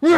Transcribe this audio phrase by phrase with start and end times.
[0.02, 0.08] 欢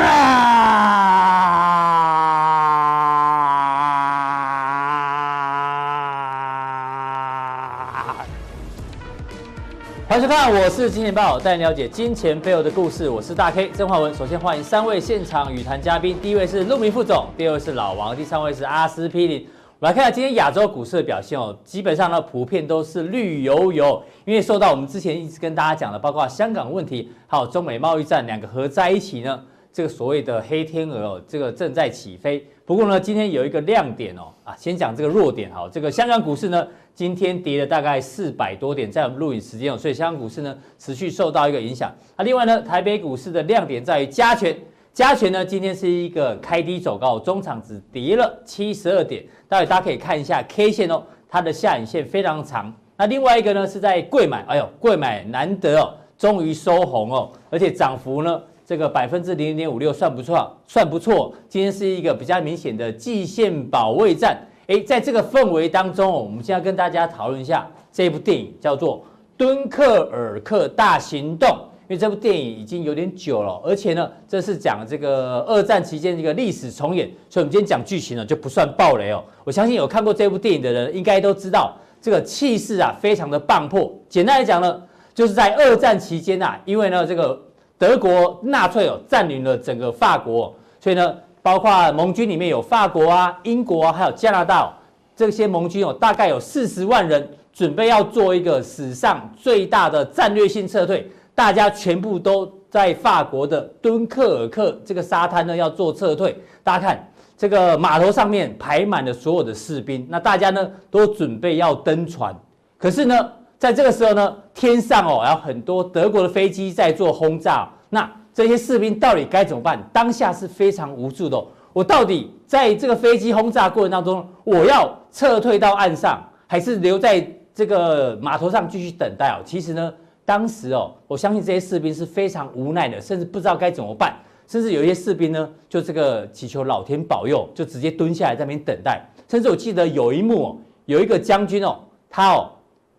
[10.16, 13.08] 迎收看，我是金钱豹，带你了解金钱背后的故事。
[13.08, 14.14] 我是大 K 曾焕文。
[14.14, 19.44] 首先欢迎三位现场语谈嘉宾，第一位是陆明副总，第二位是老王，第三位是阿司匹林。
[19.80, 29.42] 我们来看下今天亚洲股市的表现哦，基本上呢普遍都是绿油油，因为受到我们之前一直跟大家讲的，包括香港问题，还有中美贸易战两个合在一起呢，
[29.72, 32.46] 这个所谓的黑天鹅哦，这个正在起飞。
[32.66, 41.90] 不过呢，今天有一个亮点哦，啊，先讲这个弱点哈，这个香港股市呢今天跌了大概四百多点，在我们录影时间哦，所以香港股市呢持续受到一个影响。
[42.16, 44.54] 啊，另外呢，台北股市的亮点在于加权。
[44.92, 49.24] 加权呢，今天是一个开低走高，中场只跌了七十二点。
[49.48, 52.70] 待会大家可以看一下 K 线哦，它的下影线非常长。
[52.94, 58.42] 那另外一个呢是在贵买，哎呦，贵买难得哦，终于收红哦，而且涨幅呢
[58.72, 61.30] 这个百分之零点五六算不错，算不错。
[61.46, 64.34] 今天是一个比较明显的季线保卫战。
[64.66, 69.00] 哎，在这个氛围当中，我们现在跟大家讨论一下这部电影，叫做
[69.36, 71.50] 《敦刻尔克大行动》。
[71.86, 79.22] 因为这部电影已经有点久了，而且呢，这是讲这个二战期间这个历史重演，所以我们今天讲剧情呢就不算爆雷哦。
[79.44, 83.92] 我相信有看过这部电影的人，应该都知道这个气势啊非常的磅礴。
[84.08, 87.38] 简单来讲呢，就是在二战期间啊，因为呢这个
[87.78, 94.72] 德国纳粹哦占领了整个法国，所以呢，包括盟军里面有法国啊、英国啊，还有加拿大哦，
[95.16, 101.10] 这些盟军哦，大概有四十万人准备要做一个史上最大的战略性撤退。
[101.34, 106.36] 大家全部都在法国的敦刻尔克这个沙滩呢，要做撤退。
[106.62, 112.34] 大家看这个码头上面排满了所有的士兵，那大家呢都准备要登船。
[112.78, 117.68] 可是呢，在这个时候呢，天上哦，有很多德国的飞机在做轰炸。
[117.90, 119.80] 那这些士兵到底该怎么办？
[119.92, 121.40] 当下是非常无助的。
[121.72, 127.24] 我到底在这个飞机轰炸过程当中，我要撤退到岸上，还是留在
[127.54, 129.38] 这个码头上继续等待哦？
[129.44, 129.94] 其实呢。
[130.24, 139.04] 当时哦，我相信这些士兵是非常无奈的，甚至不知道该怎么办，甚至有一些士兵呢，就这个祈求老天保佑，就直接蹲下来在那边等待。
[139.28, 140.56] 甚至我记得有一幕哦，
[140.86, 141.76] 有一个将军哦，
[142.08, 142.50] 他哦，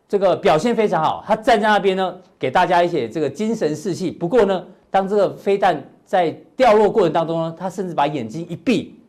[0.07, 4.11] 这个表现非常好，他站在那边呢，给大家一些这个精神士气。
[4.11, 8.99] 不过呢，当这个飞弹在掉落过程当中呢，他甚至把眼睛一闭，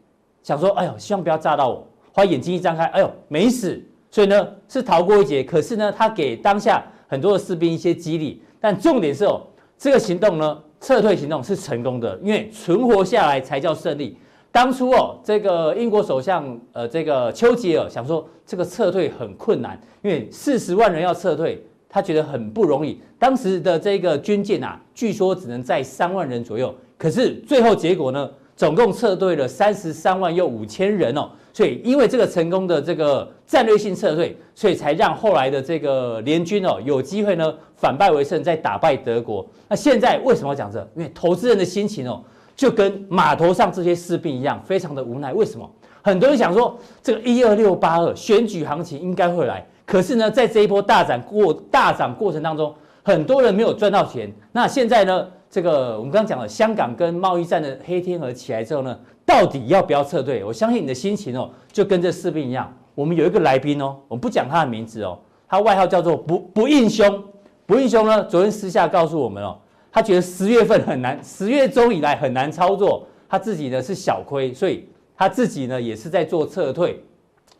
[0.43, 5.43] 想说：“哎呦，希望不要炸到我。”后来眼睛一张开，哎呦，没死，所以呢是逃过一劫。
[5.44, 6.84] 可是呢，他给当下。
[7.06, 9.43] 很多的士兵一些激励，但重点是哦，
[9.78, 14.19] 这个行动呢，撤退行动是成功的，因为存活下来才叫胜利。
[14.54, 23.00] 当初哦，这个英国首相呃，这个丘吉尔想说这个撤退很困难，因为四十万人要撤退，他觉得很不容易。
[23.19, 31.28] 当时的这个军舰啊，据说只能载三万人左右，可是最后结果呢，总共撤退了三十三万又五千人哦。
[31.53, 39.44] 所以，因为这个成功的这个战略性撤退，所以才让后来的这个联军哦有机会呢反败为胜，再打败德国。
[39.69, 40.78] 那现在为什么要讲这？
[40.94, 42.22] 因为投资人的心情哦，
[42.54, 45.32] 就跟码头上这些士兵一样，非常的无奈。
[45.32, 45.69] 为什么？
[46.03, 54.31] 很多人想说，这个一二六八二选举行情应该会来，可是呢，在这一波大涨过大涨过程当中，很多人没有赚到钱。
[54.53, 58.98] 那现在呢，这个我们刚刚讲了，香港跟贸易战的黑天鹅起来之后呢？
[59.26, 60.44] 到底要不要撤退？
[60.44, 62.70] 我相信你的心情哦，就跟这士兵一样。
[62.94, 67.25] 我们有一个来宾哦，我们不讲他的名字哦，他外号叫做不不应兄。
[67.64, 69.56] 不应兄呢，昨天私下告诉我们哦，
[69.94, 77.00] 他觉得十月份很难，十月中以来很难操作，他自己呢是小亏，所以他自己呢也是在做撤退。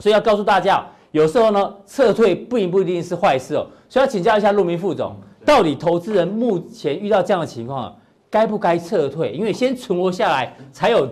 [0.00, 3.65] 所以要告诉大家，有时候呢撤退不一不一定是坏事哦。
[3.89, 5.15] 所以要请教一下陆明副总，
[5.45, 7.97] 到底投资人目前遇到这样的情况，
[8.28, 9.31] 该不该撤退？
[9.31, 11.09] 因为先存活下来才有。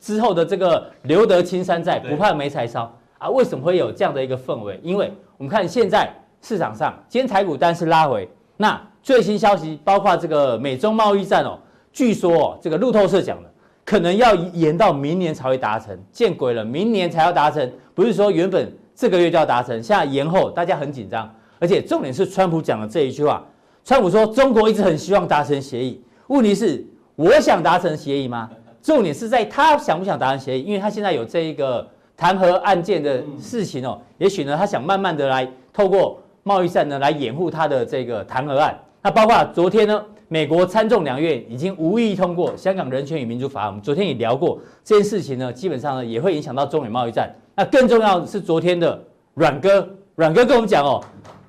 [0.00, 3.28] 之后的这个留得青山在，不怕没柴烧啊！
[3.30, 4.78] 为什么会有这样的一个氛围？
[4.80, 6.08] 因为我们看现在
[6.40, 11.58] 市场上，今天台股单是拉回，那最新消息包括这个美中贸易战哦，
[11.92, 13.50] 据说哦，这个路透社讲的，
[13.84, 23.44] 可能要延到明年才会达成，见鬼了，明年才要达成，不是说原本这个月就要达成，现在延后，大家很紧张，而且重点是川普讲的这一句话，
[23.84, 26.84] 川普说中国一直很希望达成协议，问题是
[27.16, 28.50] 我想达成协议吗？
[28.82, 31.86] 重点是在他想不想达成协议，因为他现在有这一个
[32.16, 38.78] 弹劾案件的事情哦，也许呢，他想慢慢的来透过贸易战呢来掩护他的这个弹劾案。
[39.08, 47.34] 那包括昨天呢，美国参众两院已经无意通过《香港人权与民主法案》，我们昨天也聊过这件事情呢，基本上呢也会影响到中美贸易战。
[47.54, 49.02] 那更重要的是昨天的
[49.32, 51.02] 阮哥，阮哥跟我们讲哦，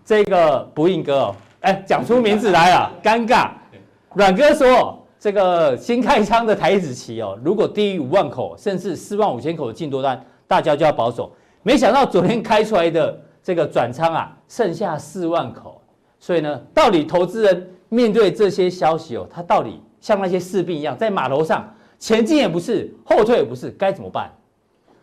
[0.05, 3.49] 这个不应哥哦，哎，讲出名字来了，尴尬。
[4.13, 4.95] 阮哥说。
[5.19, 11.29] 这个新开仓的台子期哦，如果低于五万口，甚至四万五千口的进多单，大家就要保守。
[11.61, 15.78] 没想到昨天开出来的这个转仓啊，剩下四万口，
[16.19, 24.31] 所以呢，到底投资人面对这些消息哦，他到底像那些士兵一样，在码头上前进也不是，后退也不是，该怎么办？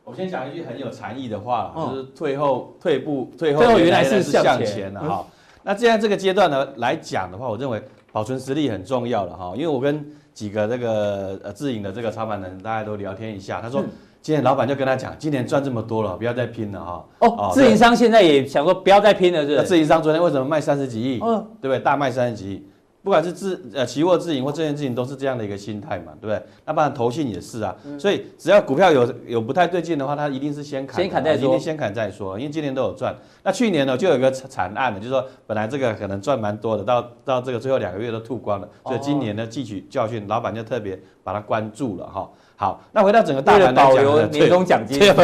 [0.04, 5.26] 我先讲一句很有禅意的话，就是退后退步，退后原来是向前的哈。
[5.64, 7.82] 那既然这个阶段呢来讲的话，我认为
[8.12, 9.52] 保存实力很重要了哈。
[9.56, 13.82] 因为我跟几个这个呃自营的这个操盘人，大家都聊天一下，他说
[14.26, 17.06] 今天老板就跟他讲，今年赚这么多了，不要再拼了哈。
[17.20, 19.62] 哦，自营商现在也想说不要再拼了，是？
[19.62, 21.20] 自营商昨天为什么卖三十几亿？
[21.22, 21.78] 嗯，对不对？
[21.78, 22.68] 大卖三十几亿。
[23.04, 26.42] 不管是自呃期货自营或这件事情，都是这样的一个心态嘛，对不对？
[26.64, 33.14] 那不然投信也是啊，嗯、所以只要股票有有不太对劲的话，它一定是先砍，先砍再说，一定先砍再说，因为今年都有赚。
[33.44, 42.28] 那去年呢，就有一个惨案的，就是说本来这个可能赚蛮多的，到到这个最后两个月都吐光了，所以今年呢汲取教训，老板就特别把它关注了哈。
[42.56, 45.22] 好，那回到整个大盘来讲，保留年终奖金， 这个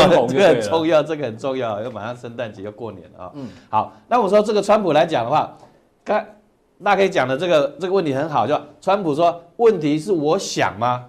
[0.48, 3.30] 很重要，这个很重要，又马上圣诞节要过年了啊。
[3.34, 5.56] 嗯，好，那我说这个川普来讲的话，
[6.04, 6.24] 刚。
[6.84, 11.04] 大家可以讲的这个这个问题很好，就川普说，问题是我想吗？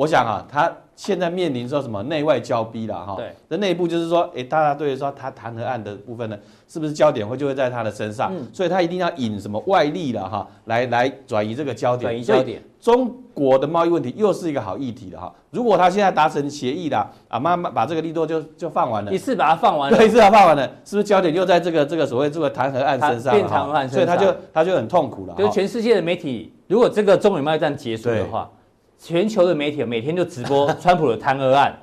[0.00, 3.16] 我想啊，他现在面临说什么内外交逼了哈。
[3.18, 3.36] 对。
[3.48, 8.32] 那内部就是说，哎，大家对于说他弹劾案的部分呢，是不是焦点会就会在他的身上？
[8.34, 8.46] 嗯。
[8.50, 12.10] 所以他一定要引什么外力了哈，来来转移这个焦点。
[12.10, 12.62] 转移焦点。
[12.80, 15.30] 中国的贸易问题又是一个好议题了哈。
[15.50, 23.34] 如果他现在达成协议了啊，慢慢把这个利多就就放完了，一次把它放完了，对，一次把它放完了，是不是焦点又在这个这个所谓这个弹劾案身上？
[23.34, 25.34] 变弹劾案身上，所以他就他就很痛苦了。
[25.36, 28.50] 就是全世界的媒体，如果这个中美贸易战结束的话，
[29.00, 31.76] 全球的媒体每天就直播 川普的弹劾案，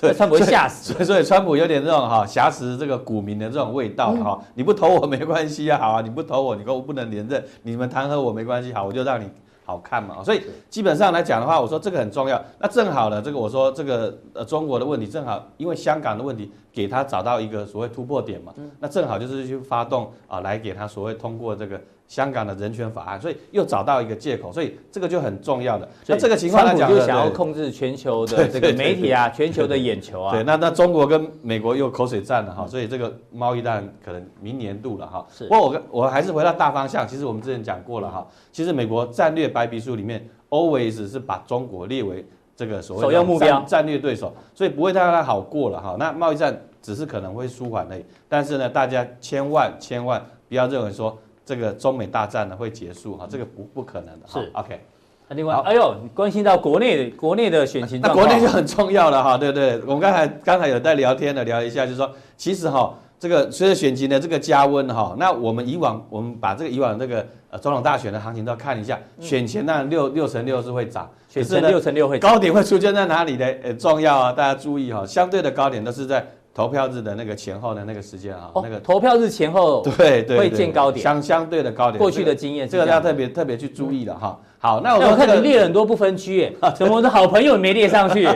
[0.00, 0.92] 对，川普会吓死。
[0.92, 4.40] 所以 所以川普有点这种哈挟持这个股民的这种味道哈。
[4.54, 9.28] 你不投我没关系啊，好啊，你不投我，你跟我不能连任，你们弹劾我没关系，好，我就让你。
[9.64, 12.44] 好看嘛，所以基本上来讲的话，我说这个很重要。
[12.58, 18.52] 那正好呢，这个我说这个呃中国的问题正好，因为香港的问题，给他找到一个所谓突破点嘛。
[18.80, 21.80] 那正好就是去发动啊，来给他所谓通过这个。
[22.12, 25.88] 香港的人权法案，所以又找到一个借口，所以这个就很重要的。
[26.06, 30.30] 那这个情况来讲，就想要控制全球的这个媒体啊，全球的眼球啊。
[30.30, 35.26] 对，那那中国跟美国又口水战了哈，所以这个贸易战可能明年度了哈。
[35.32, 35.46] 是。
[35.46, 38.28] 不过我我还是回到大方向，其实我们之前讲过了哈。
[38.52, 42.22] 其实美国战略白皮书里面 always 是把中国列为
[42.54, 45.96] 这个所谓首要目标战略对手，所以不会太让它好过了哈。
[45.98, 51.18] 那贸易战只是可能会舒缓而已，但是呢，大家千万千万不要认为说。
[51.44, 54.26] 这个中美大战呢会结束哈，这个不不可能的。
[54.26, 54.80] 是 OK。
[55.28, 59.80] 那另外，哎呦，你关心到国内国内的选情，那国内就很重要了哈，对不对？
[59.86, 73.46] 我们刚才刚才有在聊天的聊一下，就是说，其实哈，这个随着选情的这个加温哈，那我们以往我们把这个以往这个呃总统大选的行情都看一下，选前那六六成六是会涨，选前六成六会高点会出现在哪里呢？
[73.62, 76.26] 呃，重要啊，大家注意哈，相对的高点都是在。
[76.54, 81.98] 投票日的那个前后的那个时间啊，那个投票日前后对对会见高点，相相对的高点。
[81.98, 84.38] 过去的经验，这个大家特别特别去注意了哈。
[84.58, 88.28] 好，那我看你列了很多不分区，哎， 怎么我的好朋友没列上去？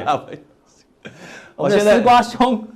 [1.56, 2.66] 我的丝瓜兄，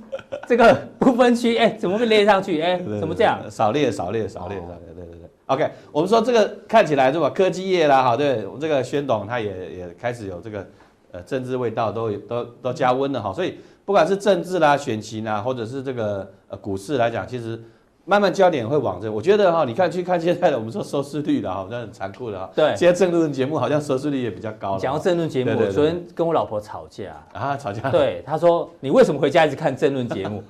[0.47, 2.61] 这个不分区，哎，怎么会列上去？
[2.61, 3.39] 哎，怎么这样？
[3.49, 5.29] 少列少列少列少列，对对对。
[5.47, 7.29] OK，我们说这个看起来是吧？
[7.31, 10.67] 科技业啦，哈，对，这个宣董他也也开始有这个
[11.11, 13.55] 呃政治味道，都都都加温了哈，所以。
[13.85, 17.61] 不管是政治啦、选情啦，或者是这个呃股市来讲，其实
[18.05, 19.11] 慢慢焦点会往这。
[19.11, 22.49] 我觉得哈，你看去看现在的我们说收视率的，哈，那很残酷的哈。
[22.55, 22.75] 对。
[22.75, 24.79] 现在政论节目好像收视率也比较高了。
[24.79, 27.89] 讲到政论节目，我昨天跟我老婆吵架啊，吵架。
[27.89, 30.43] 对，她说你为什么回家一直看政论节目？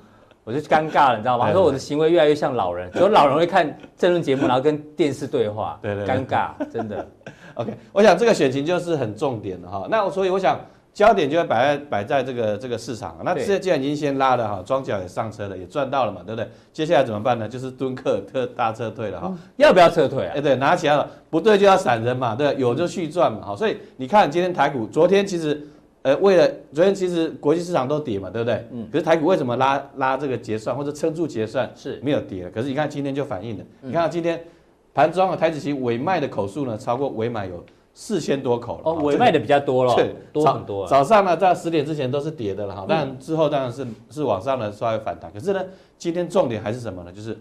[0.44, 1.46] 我就尴尬了，你知道吗？
[1.46, 5.78] 她说我的行为越来越像老人，说老人会看政论节目，然后跟电视对话。
[5.82, 6.06] 对对。
[6.06, 7.06] 尴尬，真的。
[7.54, 9.86] OK，我想这个选情就是很重点的哈。
[9.90, 10.58] 那所以我想。
[10.94, 16.46] 焦点就会摆在摆在这个这个市场，那这既然已经先拉了哈，庄脚也上车了，也赚到了嘛，对不对？
[16.70, 17.48] 接下来怎么办呢？
[17.48, 20.32] 就是敦克特大撤退了哈，要不要撤退啊？
[20.36, 25.66] 哎，对，拿起来了，不对就要闪人嘛，对，有就续赚嘛，好，所以你看今天台股，昨天其实，
[26.02, 28.68] 呃，为了昨天其实国际市场都跌嘛，对不对？
[28.70, 28.86] 嗯。
[28.92, 32.50] 可是台股为什么拉拉这个结算或者撑住结算是没有跌？
[32.50, 34.38] 可是你看今天就反映了，你看今天
[34.92, 37.64] 盘中的台子期尾卖的口数呢，超过尾买有。
[37.94, 40.86] 四千多口了哦，尾卖的比较多了，对，多很多。
[40.86, 45.30] 早上呢，在十点之前都是跌的了哈，但之后当然是是往上呢稍微反弹。
[45.30, 45.62] 可是呢，
[45.98, 47.12] 今天重点还是什么呢？
[47.12, 47.38] 就是，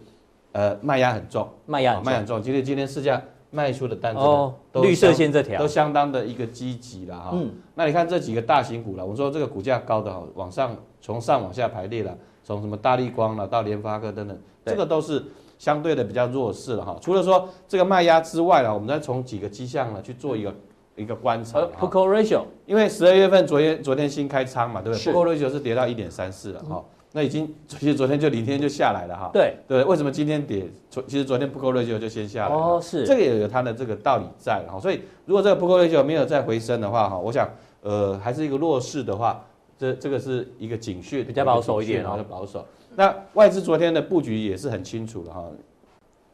[0.52, 2.42] 呃，卖压很重，卖压卖很重。
[2.42, 7.30] 今天今天市价卖出的单子哦，绿色线这条都相当的一个积极了哈。
[7.34, 15.24] 嗯，那你看这几个大型股了，我说这个股价高的哈，往上从上往下排列了，从什么大力光了到联发科等等，这个都是。
[15.62, 20.52] 相对的比较弱势了哈，除了说这个卖压之外呢，我们再从几个迹象呢去做一个
[20.96, 21.60] 一个观察。
[21.60, 25.00] Put Call Ratio，因为十二月份昨天昨天新开仓嘛，对不对？
[25.00, 26.78] 是 Put Call Ratio 是跌到一点三四了哈。
[26.78, 30.66] 嗯那已经 其实昨天就明天就下来了哈，对对，为什么今天跌？
[30.90, 37.48] 昨其实昨天 Call Ratio 就先下来了，哦是，这个也有它的这个道理在哈，所以如果这个 Call Ratio 没有再回升的话哈，我想
[37.82, 39.46] 呃还是一个弱势的话，
[39.78, 42.66] 这这个是一个警讯，比较保守一点哦，保守。
[42.96, 45.46] 那外资昨天的布局也是很清楚的哈，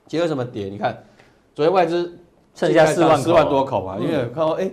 [0.06, 0.66] 结合什么跌？
[0.66, 1.04] 你看
[1.54, 2.18] 昨天外资
[2.54, 4.72] 剩下四万四万多口嘛，因为看到哎。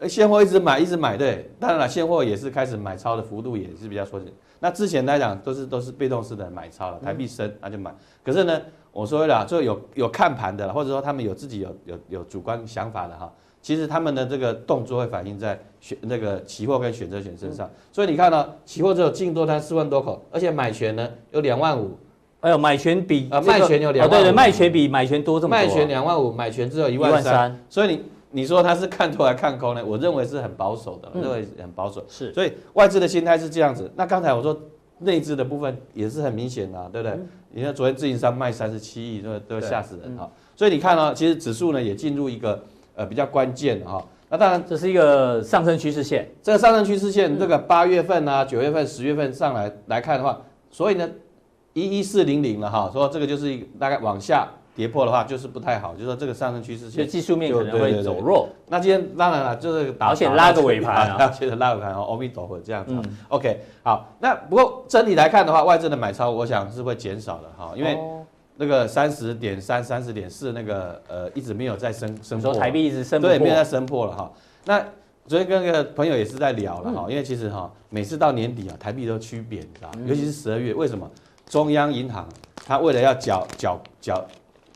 [0.00, 4.32] 哎，现货一直买，一直买，对，当然了，现货也是开始买超的幅度也是比较缩减。
[4.60, 7.92] 那之前来讲都是都是被动式的买超了，台币升那就买。
[8.24, 8.62] 可是呢，
[8.92, 13.32] 我说了，就有有看盘的，或者说他们有自己有有有主观想法的哈。
[13.60, 17.68] 其实他们的这个动作会反映在选那个期货跟选择权身上。
[17.92, 21.96] 所以你看呢，期货只有净多单四万多口，而且买权呢有两万五。
[22.40, 24.22] 哎呦，买权比啊卖权有两万五。
[24.22, 25.58] 对对，卖权比买权多这么多。
[25.58, 27.58] 卖权两万五，买权只有一万三。
[27.68, 28.02] 所以你。
[28.30, 29.82] 你说他是看多还看空呢？
[29.82, 32.04] 我认为是很保守的，认为很保守。
[32.06, 33.90] 是，所以外资的心态是这样子。
[33.96, 34.54] 那刚才我说
[34.98, 37.18] 内资的部分也是很明显的，对不对？
[37.52, 40.30] 你看昨天自营商卖三十七亿，都都吓死人哈。
[40.54, 42.62] 所以你看呢，其实指数呢也进入一个
[42.98, 44.04] 呃比较关键的哈。
[44.28, 50.38] 那当然这是一个上升趋势线，这个上升趋势线，这个八月份啊、九月份、十月份上来来看的话，
[50.70, 51.08] 所以呢
[51.72, 54.46] 一一四零零了哈，说这个就是一大概往下。
[54.78, 58.48] 跌破的话就是不太好，就是说这个上升趋势线，技术面可能会走弱。
[58.68, 62.94] 那今天当然了，就是而且拉个尾盘啊，接着拉尾盘哦，阿弥陀佛这样子。
[63.26, 67.98] OK，好，那不过整体来看的话，外资的买超，我想是会减少的哈，因为
[68.58, 74.30] 那个三十点三、三十点四那个呃一直没有再升升破，台币一直升对，没有再升破了哈。
[74.66, 74.78] 那
[75.26, 81.10] 昨天跟个朋友也是在聊了哈，因为其实哈每次到年底啊，台币都趋贬，你知道，尤其是十二月，为什么？
[81.46, 82.28] 中央银行
[82.66, 84.22] 它为了要缴缴缴。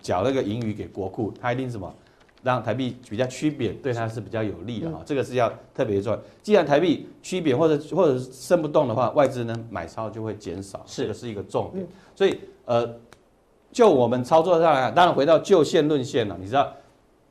[0.03, 1.95] 缴那个盈余给国库，它一定什么，
[2.43, 5.01] 让台币比较趋贬，对它是比较有利的哈。
[5.07, 6.17] 这个是要特别注意。
[6.43, 11.87] 既然台币趋贬或者或者升不动的话，外资呢买超就会减少，这个是一个重点。
[12.17, 12.93] 所以呃，
[13.73, 16.37] 就我们操作上来看，当然回到就线论线了。
[16.39, 16.73] 你知道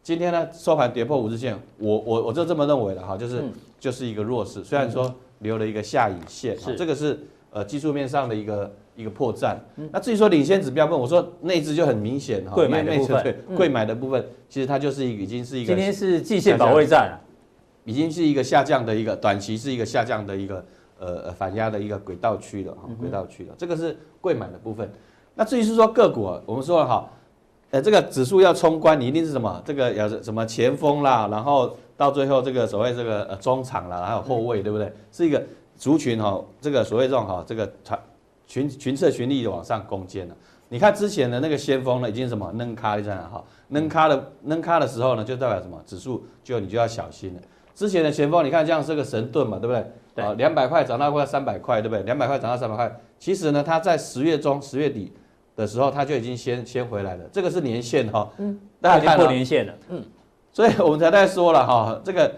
[0.03, 3.43] 今天呢收盘跌破五日线，我我我就这么认为的哈，就是
[3.79, 6.75] 就是一个弱势，虽然说留了一个下影线，是。
[6.75, 7.19] 这个是
[7.51, 8.69] 呃技术面上的一个。
[8.93, 9.55] 一个破绽，
[9.89, 17.17] 那至于说领先指标，分我说内资就很明显哈，贵买的部分，对，柜买的部分，其实它就是已经是一个今天是季线保卫战，
[17.85, 20.63] 已经是一个下降的一个短期是一个下降的一个
[20.99, 24.91] 呃反压的一个轨道区了哈，轨道区了，这个是贵买的部分。
[25.35, 27.09] 那至于是说个股，我们说了哈，
[27.71, 29.61] 呃，这个指数要冲关，你一定是什么？
[29.65, 34.91] 这个有什么前锋啦，然后到最后这个所谓这个呃中场啦，还有后卫，对不对？
[35.11, 35.41] 是一个
[35.75, 37.99] 族群哈，这个所谓这种哈，这个团。
[38.47, 40.35] 群群策群力的往上攻坚了。
[40.67, 47.39] 你看之前的那个先锋呢，已经什么能卡在那哈，能卡的能卡的时候呢，就代表什么指数就你就要小心了。
[47.73, 49.91] 之前的前锋，你看这样是个神盾嘛，对不对？
[50.15, 50.25] 对。
[50.25, 52.03] 啊，两百块涨到快三百块，对不对？
[52.03, 55.13] 两百块涨到三百块，其实呢，它在十月中、十月底
[55.55, 57.23] 的时候，它就已经先先回来了。
[57.31, 60.03] 这个是年线哈，嗯，大家看破年线了，嗯，
[60.51, 62.31] 所以我们才在说了哈，这个。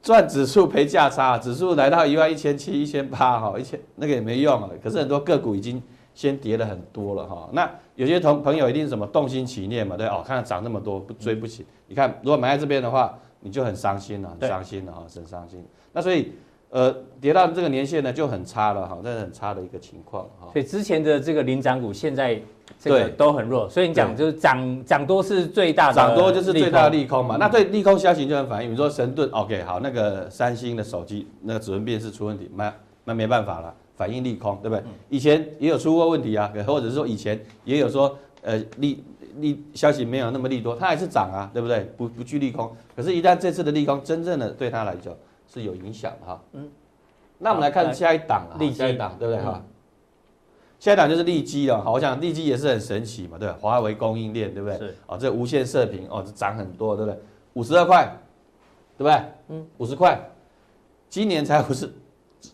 [0.00, 4.70] 赚指数赔价差，指数来到一万一千七、一千八哈，一千那个也没用了。
[4.82, 5.82] 可是很多个股已经
[6.14, 7.50] 先跌了很多了哈。
[7.52, 11.66] 那有些同朋友一定是什么动心起念嘛，对哦，看涨那么多不追不起。
[11.88, 15.62] 你看如果买在这边的话，你就很伤心了，很伤心了哈，很伤心。
[15.92, 16.32] 那所以
[16.70, 20.48] 呃跌到这个年限呢就很差了哈，这是很差的一个情况哈。
[20.52, 22.40] 所以之前的这个领涨股现在。
[22.78, 27.36] 这个都很弱，所以你讲就是涨涨多是最大的，涨多就是最大的利空嘛。
[27.36, 32.72] 那对利空消息就很反应，比如说神盾，OK，好，那个三星的手机那个指纹辨识出问题，那
[33.04, 34.84] 那没办法了，反应利空，对不对？
[35.08, 39.02] 以前也有出过问题啊，或者是说以前也有说呃利
[39.38, 41.90] 利消息没有那么利多，它还是涨啊，对不对？
[41.96, 45.12] 不不具利空，可是，一旦这次的利空真正的对它来讲
[45.52, 46.40] 是有影响的哈。
[46.52, 46.70] 嗯，
[47.38, 49.62] 那我们来看下一档啊，下一档对不对哈？
[50.78, 53.56] 下一档就是利基了，好，我想利基也是很神奇嘛，对吧？
[53.60, 54.78] 华为供应链，对不对？
[54.78, 54.94] 是。
[55.08, 57.20] 哦，这无线射频，哦，这涨很多，对不对？
[57.54, 58.08] 五十二块，
[58.96, 59.22] 对不对？
[59.48, 59.66] 嗯。
[59.78, 60.16] 五十块，
[61.08, 61.92] 今年才五十，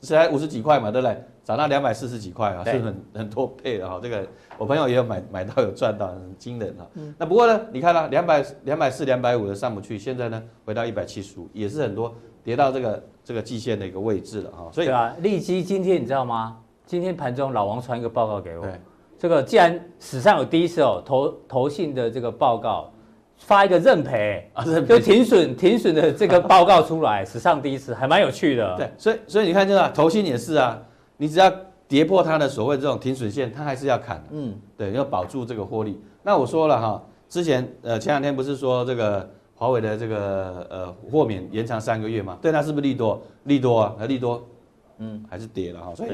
[0.01, 1.23] 才五十几块嘛，对不对？
[1.45, 4.01] 涨到两百四十几块啊，是很很多倍的哈。
[4.03, 6.87] 这个我朋友也有买买到有赚到，很惊人哈。
[6.95, 7.15] 嗯。
[7.19, 14.69] 那不过呢，你看啦，两百两百四两百五的上不去，现在呢回到一百七十五，也是很多跌到这个这个季线的一个位置了哈。
[14.71, 14.87] 所以。
[14.87, 16.59] 对啊，利基今天你知道吗？
[16.87, 18.79] 今天盘中老王传一个报告给我，对
[19.19, 22.93] 这个既然史上有第一次哦，投投信的这个报告
[23.39, 28.77] 发一个认赔啊，就停损停损的这个报告出来，史上第一次，还蛮有趣的。
[28.77, 30.79] 对，所以所以你看这个投信也是啊，
[31.17, 31.51] 你只要
[31.89, 34.25] 跌破它的所谓这种停损线，它还是要砍的。
[34.33, 35.99] 嗯，对，要保住这个获利。
[36.23, 43.23] 那我说了哈，之前呃前两天不是说这个华为的这个呃豁免延长三个月嘛，对它是不是利多？
[43.45, 44.45] 利多啊，那利多，
[44.99, 45.95] 嗯，还是跌了哈。
[45.95, 46.11] 所以，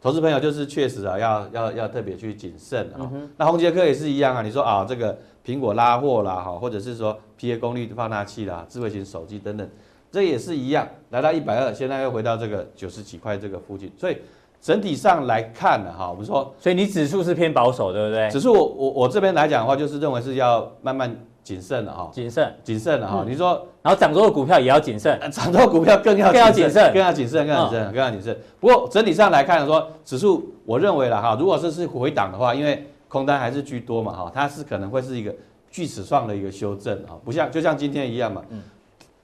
[0.00, 3.10] 投资朋友就是确实啊，要要要特别去谨慎啊。
[3.12, 9.68] 嗯、那宏捷科也是一样啊，你说啊，这个苹果拉货啦哈，或者是说 PA 功率放大器啦、智慧型手机等等，
[10.10, 14.16] 这也是一样，来到一百二，现在又回到这个九十几块这个附近，所以
[14.62, 18.30] 整体上来看呢，哈，我们说，所以你指数是偏保守，对不对？
[18.30, 21.14] 指数我我我这边来讲的话，就是认为是要慢慢。
[21.48, 23.24] 谨慎了哈，谨慎，谨慎了哈。
[23.26, 28.38] 你说，然后涨多的股票也要谨慎， 涨多的股票更要更要谨慎，更要谨慎，更要谨慎，更要谨慎。
[28.60, 35.34] 不过整体上来看，说指数，我认为了哈，如果这是回档的话，因为空单还是居多嘛哈，它是可能会是一个
[35.70, 38.42] 锯齿状的一个修正哈，不像就像今天一样嘛，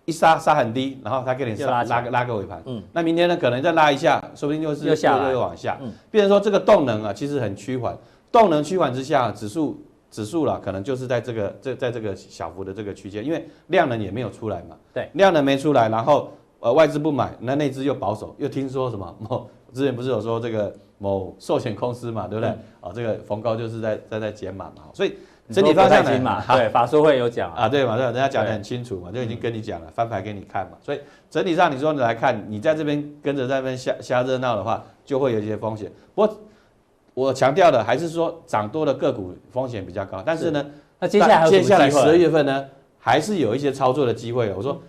[0.06, 7.94] 一杀杀很低，然后它给你拉拉个拉个尾盘，嗯，那明天呢可能再拉一下，说不定就是又下又往下，嗯，变成说这个动能啊其实很趋缓，
[8.32, 9.78] 动能趋缓之下，指数。
[10.14, 14.76] 指数了，可能就是在这个这在这个小幅的这个区间，因为量能也没有出来嘛。
[14.92, 16.30] 对，量能没出来，然后
[16.60, 22.48] 呃外资不买，那内资又保守，又听说什么 某之前不是有说这个某寿险公司嘛，对不对？
[22.48, 25.14] 啊、嗯哦，这个逢高就是在在在减码嘛，所以
[25.50, 35.90] 整体方向呢嘛，对，法说会有讲啊，对 嘛，对，人家讲的很清楚嘛，就已经跟你讲了，翻牌给你看嘛，所以整体上你说你来看，你在这边跟着在那边瞎瞎热闹的话，就会有一些风险。
[36.14, 36.38] 不过。
[37.14, 40.66] 我强调的还是说，涨多的个股风险比较高，但是呢，
[40.98, 42.64] 那接下来接下来十二月份呢，
[42.98, 44.52] 还是有一些操作的机会。
[44.54, 44.80] 我说，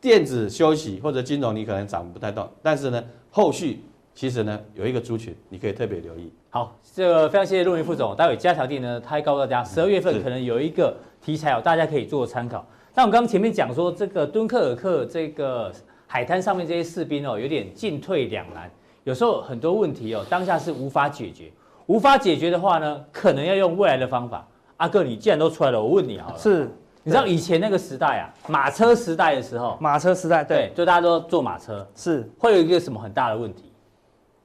[0.00, 3.80] 电子休息或者金融你可能涨不太动，但是呢，后续
[4.14, 6.32] 其实呢有一个族群你可以特别留意。
[6.50, 12.64] 好，这个非常谢谢陆云副总，待会加强錠呢，他还告诉大家，十二月份可能有一个题材哦，大家可以做参考。
[12.94, 15.70] 那我刚刚前面讲说，这个敦刻尔克这个
[16.06, 18.70] 海滩上面这些士兵哦，有点进退两难。
[19.04, 21.52] 有时候很多问题哦，当下是无法解决，
[21.86, 24.46] 无法解决的话呢，可能要用未来的方法。
[24.78, 26.70] 阿哥，你既然都出来了，我问你好了，是，
[27.02, 33.72] 你知道以前那个时代啊，马车时代的时候，马车时代，对，对，就大家都坐马车，是，会有一个什么很大的问题？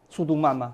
[0.10, 0.74] 速度慢吗？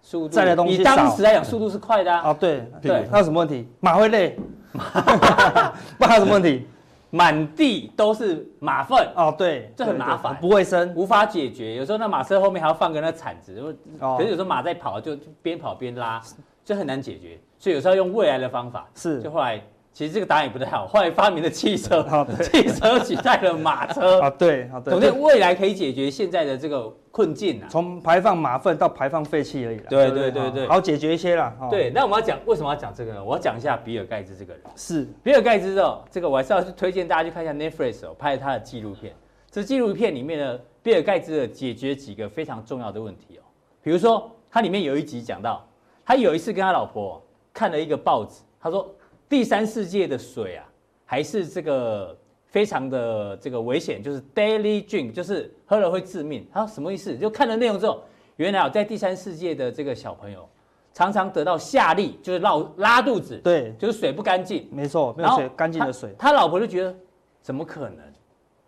[0.00, 2.30] 速度，载的东西以当时来讲，速度是快的啊。
[2.30, 3.68] 啊，对，对，那有什么问题？
[3.80, 4.38] 马会累，
[5.98, 6.66] 不还有什么问题？
[7.14, 11.76] 满地都是马粪哦，对，这很麻烦，不卫生，无法解决。
[11.76, 16.20] 有时候那马车后面还要放个那铲子，哦可是有时候马在跑，就边跑边拉，
[16.64, 17.38] 就很难解决。
[17.58, 19.62] 所以有时候用未来的方法，是，就后来。
[19.94, 22.04] 其实这个答案也不太好，后来发明了汽车，
[22.42, 24.20] 汽车取代了马车。
[24.20, 24.90] 啊， 对，对。
[24.90, 31.56] 总之未来可以解决现在的这个困境啊，从排放马粪到排放废气而已，对对对对，好解决一些啦。
[31.70, 33.24] 对，那我们要讲为什么要讲这个呢？
[33.24, 35.06] 我要讲一下比尔盖茨这个人，是。
[35.22, 39.14] 比尔盖茨哦，这个我还是要推荐大家去看一下 Netflix 哦，拍他的纪录片。
[39.48, 43.46] 这纪录片里面呢，比尔盖茨的解决几个非常重要的问题哦，
[43.80, 45.64] 比如说他里面有一集讲到，
[46.04, 48.92] 他有一次跟他老婆看了一个报纸，他说。
[49.28, 50.64] 第三世界的水啊，
[51.04, 56.46] 还是这个非常的这个危险，就是 daily drink，就是喝了会致命。
[56.52, 57.16] 他说什么意思？
[57.16, 58.02] 就看了内容之后，
[58.36, 60.48] 原来啊，在第三世界的这个小朋友
[60.92, 64.68] 常常得到下痢，就是拉拉肚子，对，就是水不干净。
[64.70, 66.14] 没错，没有水干净的水。
[66.18, 66.94] 他老婆就觉得
[67.42, 67.98] 怎么可能？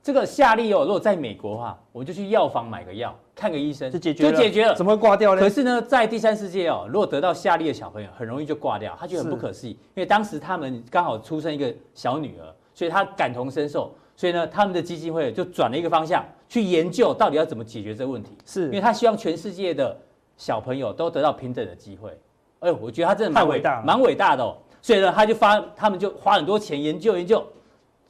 [0.03, 3.16] 这个下痢哦，如果在美国的话，我就去药房买个药。
[3.37, 5.40] 看个医生就解决就解决了，怎么会挂掉呢？
[5.42, 8.96] 可是呢，在第三世界哦，如果得到下痢的小朋友，很容易就挂掉。
[8.99, 13.94] 他觉得很不可思议，因为当时他们刚好出生一个小女儿，所以他感同身受。
[14.16, 18.31] 所以呢，他们的基金会就转了一个方向，去研究到底要怎么解决这个问题。
[18.46, 19.94] 是，因为他希望全世界的
[20.38, 22.18] 小朋友都得到平等的机会。
[22.61, 24.57] 哎呦，我觉得他真的蛮伟大，蛮伟大的哦。
[24.81, 27.46] 所以呢，他就发，他们就花很多钱研究研究，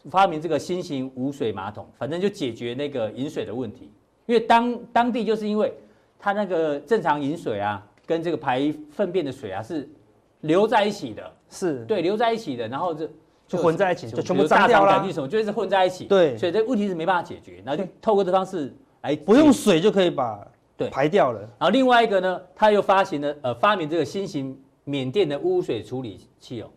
[0.09, 3.91] 发明这个新型无水马桶，反正就解决那个饮水的问题。
[4.27, 5.73] 因为当当地就是因为
[6.19, 9.89] 它那个正常饮水啊，跟这个排粪便的水啊是
[10.41, 11.85] 流在一起的，是。
[11.85, 13.09] 对流在一起的，然后就
[13.47, 20.89] 就混在一起，就全部脏掉了，什么就是混在一起，对，所以这问题是没办法解决，然后就透过这方式来不用水就可以把对。
[20.89, 21.41] 排掉了。
[21.41, 26.69] 然后另外一个呢，他又发行了呃发明这个新型缅甸的污水处理器哦，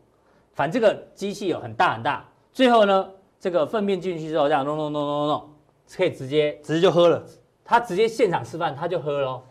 [0.54, 3.10] 反正这个机器哦很大很大，最后呢
[3.40, 5.50] 这个粪便进去之后这样弄弄弄弄弄，
[5.96, 7.24] 可以直接直接就喝了。
[7.70, 9.44] 他直接现场示范，他就喝喽，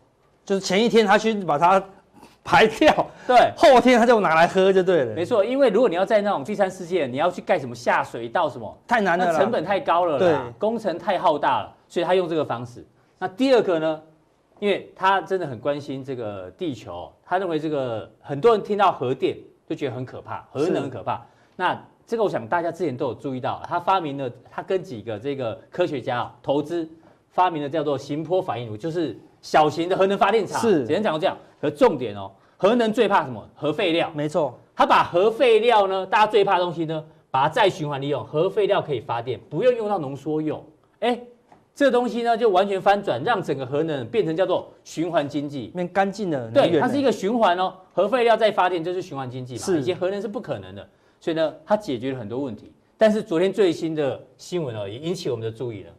[0.44, 1.80] 就是前一天他去把它
[2.42, 5.14] 排掉，对，后天他就拿来喝就对了。
[5.14, 12.84] 没错，因为如果你要在那种第三世界，你要去盖什么下水道什么，太难了，成本太高了，对，工程太浩大了，所以他用这个方式。
[13.20, 14.02] 那第二个呢，
[14.58, 21.24] 因为他真的很关心这个地球，他认为这个很多人听到核电就觉得很可怕，核能很可怕。
[21.54, 26.88] 那这个我想大家之前都有注意到，他发明了，他跟几个这个科学家投资。
[27.30, 30.60] 发明的叫做型坡反应炉，就是小型的核能发电厂。
[30.60, 31.36] 是，简单讲到这样。
[31.60, 33.48] 可重点哦，核能最怕什么？
[33.54, 34.10] 核废料。
[34.14, 40.64] 没错，它把核废料呢，大家最怕的东西呢，把它再循环利用，核废料可以发电，不用用到浓缩铀。
[41.00, 41.20] 哎，
[41.74, 46.50] 这东西呢就完全翻转，让整个核能变成叫做循环经济，变干净的。
[46.50, 47.74] 对，它是一个循环哦。
[47.92, 50.88] 核废料再发电就是循环经济嘛，是以前核能是不可能的，
[51.20, 52.72] 所以呢，它解决了很多问题。
[52.96, 55.90] 但是昨天最新的新闻呢，也引起我们的注意了。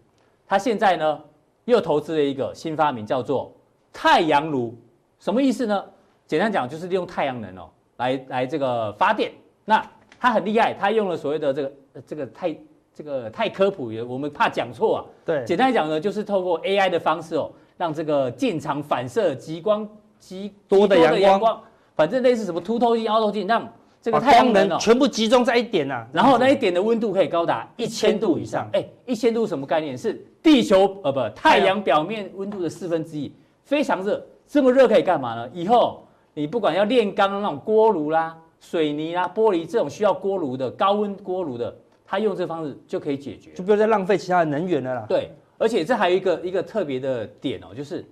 [0.49, 1.21] 它现在呢
[1.65, 3.53] 又投资了一个新发明，叫做
[3.93, 4.75] 太阳炉。
[5.19, 5.85] 什么意思呢？
[6.25, 9.31] 简单讲就是利用太阳能哦，来来这个发电。
[9.63, 9.85] 那
[10.19, 11.71] 他很厉害，他用了所谓的这个
[12.07, 12.57] 这个太
[12.93, 15.05] 这个太科普，我们怕讲错啊。
[15.23, 21.61] 对，简单讲呢，就是透过 AI 的方式哦，让这个渐长反射极光极多的阳光，
[21.95, 28.69] 反正类似什么凸透镜、凹透镜，让这个太阳能哦全部集中在一点啊，然后那一点的温度可以高达一千度以上。
[28.73, 29.97] 哎，一千度什么概念？
[29.97, 33.33] 是地球呃不太阳表面温度的四分之一，
[33.63, 34.25] 非常热。
[34.47, 35.49] 这么热可以干嘛呢？
[35.53, 38.37] 以后你不管要炼钢的那种锅炉啦。
[38.61, 41.73] 水泥啦，玻璃这种需要锅炉的高温锅炉的，
[42.05, 45.05] 它用这方式就可以解决，就不用再浪费其他的能源了啦。
[45.07, 48.05] 对，而且这还有一个一个特别的点哦，就是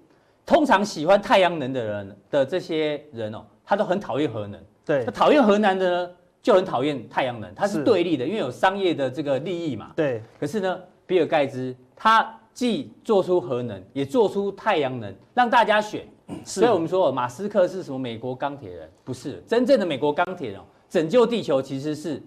[0.45, 4.57] 通常喜欢太阳能的人的这些人哦，他都很讨厌核能。
[4.87, 9.91] 对，他讨厌核能的呢，就很讨厌太阳能，它是对立的，因为有商业的这个利益嘛。
[9.97, 10.23] 对。
[10.39, 16.07] 可是呢，比尔盖茨他既做出核能，也做出太阳能，让大家选。
[16.43, 18.89] 所以我们说马斯克是什么美国钢铁人？
[19.03, 22.21] 不是，真正的美国钢铁人，拯救地球其实是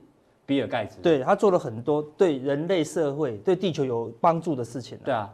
[0.45, 0.99] 比尔盖茨。
[1.01, 4.99] 对，他做了很多对人类社会、对地球有帮助的事情。
[5.05, 5.31] 对啊，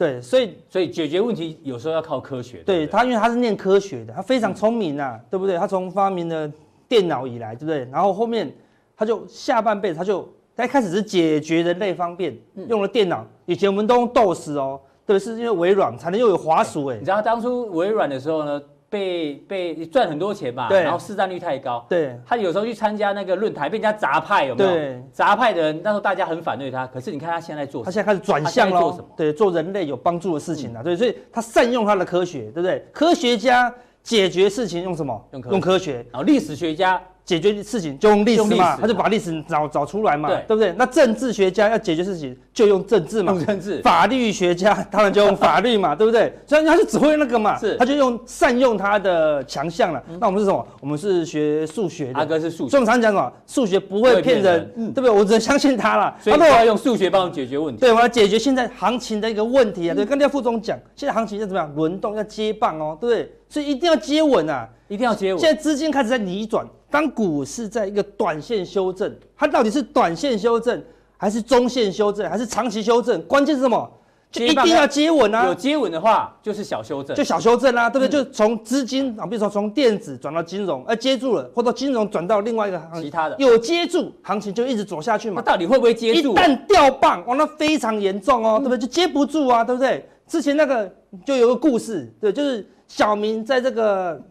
[0.00, 2.62] 对，所以所以解决问题有时候要靠科学。
[2.64, 5.58] 对，对他，因为他是念科学的，他非常聪明啊，对不对？
[5.58, 6.50] 他从发明了
[6.88, 7.86] 电脑以来，对不对？
[7.92, 8.50] 然后后面
[8.96, 12.34] 他就下半辈子他就他一开始是解决人类方便，
[12.66, 13.26] 用了电脑。
[13.44, 14.80] 以前我们都用 DOS 哦。
[15.04, 16.96] 对，是因为微软才能又有滑鼠哎。
[16.96, 22.18] 你知道当初微软的时候呢，被被赚很多钱嘛，然后市占率太高，对。
[22.26, 24.70] 他有时候去参加那个论坛，被人家杂派，有没有？
[24.70, 25.02] 对。
[25.12, 26.86] 砸派的人，那时候大家很反对他。
[26.88, 29.04] 可是你看他现在做他现在开始转向了，做什么？
[29.16, 30.82] 对，做人类有帮助的事情了。
[30.82, 32.84] 对，所以他善用他的科学，对不对？
[32.92, 33.72] 科学家
[34.02, 35.28] 解决事情用什么？
[35.32, 36.04] 用科用科学。
[36.10, 37.00] 然后历史学家。
[37.30, 40.74] 解决事情就用历史嘛，他就把历史找找出来嘛，对，对不对？
[40.76, 43.80] 那政治学家要解决事情就用政治嘛，用政治。
[43.82, 46.32] 法律学家当然就用法律嘛， 对不对？
[46.44, 50.02] 所以他就只会那个嘛，是，他就用善用他的强项了。
[50.18, 50.66] 那我们是什么？
[50.80, 52.70] 我们是学数学的，阿哥是数学。
[52.70, 53.32] 所以我们常讲什么？
[53.46, 55.10] 数学不会骗人，对不对？
[55.10, 56.12] 我只能相信他了。
[56.20, 57.80] 所以我要用数学帮我解决问题。
[57.80, 59.94] 对，我要解决现在行情的一个问题啊。
[59.94, 61.72] 对，刚才副总讲，现在行情要怎么样？
[61.76, 63.32] 轮动要接棒哦，对不对？
[63.48, 65.40] 所以一定要接稳啊，一定要接稳。
[65.40, 66.64] 现在资金开始在逆转。
[66.90, 70.82] 当股市在一个短线修正，它到底是短线修正，
[71.16, 73.22] 还是中线修正，还是长期修正？
[73.22, 73.90] 关键是什么？
[74.32, 75.46] 就一定要接稳啊！
[75.46, 78.20] 有接稳的话，就是小修正，就小修正啦、啊，对不对？
[78.20, 85.36] 嗯、就从资金啊，比如说从电子转到金融，而接住了，或者金融转到另外一个行，其他的有接住，行情就一直走下去嘛。
[85.36, 86.32] 那到底会不会接住？
[86.32, 88.78] 一旦掉棒，哇，那非常严重哦，嗯、对不对？
[88.78, 90.08] 就接不住啊，对不对？
[90.28, 90.88] 之前那个
[91.26, 94.22] 就有个故事，对，就是小明在这个。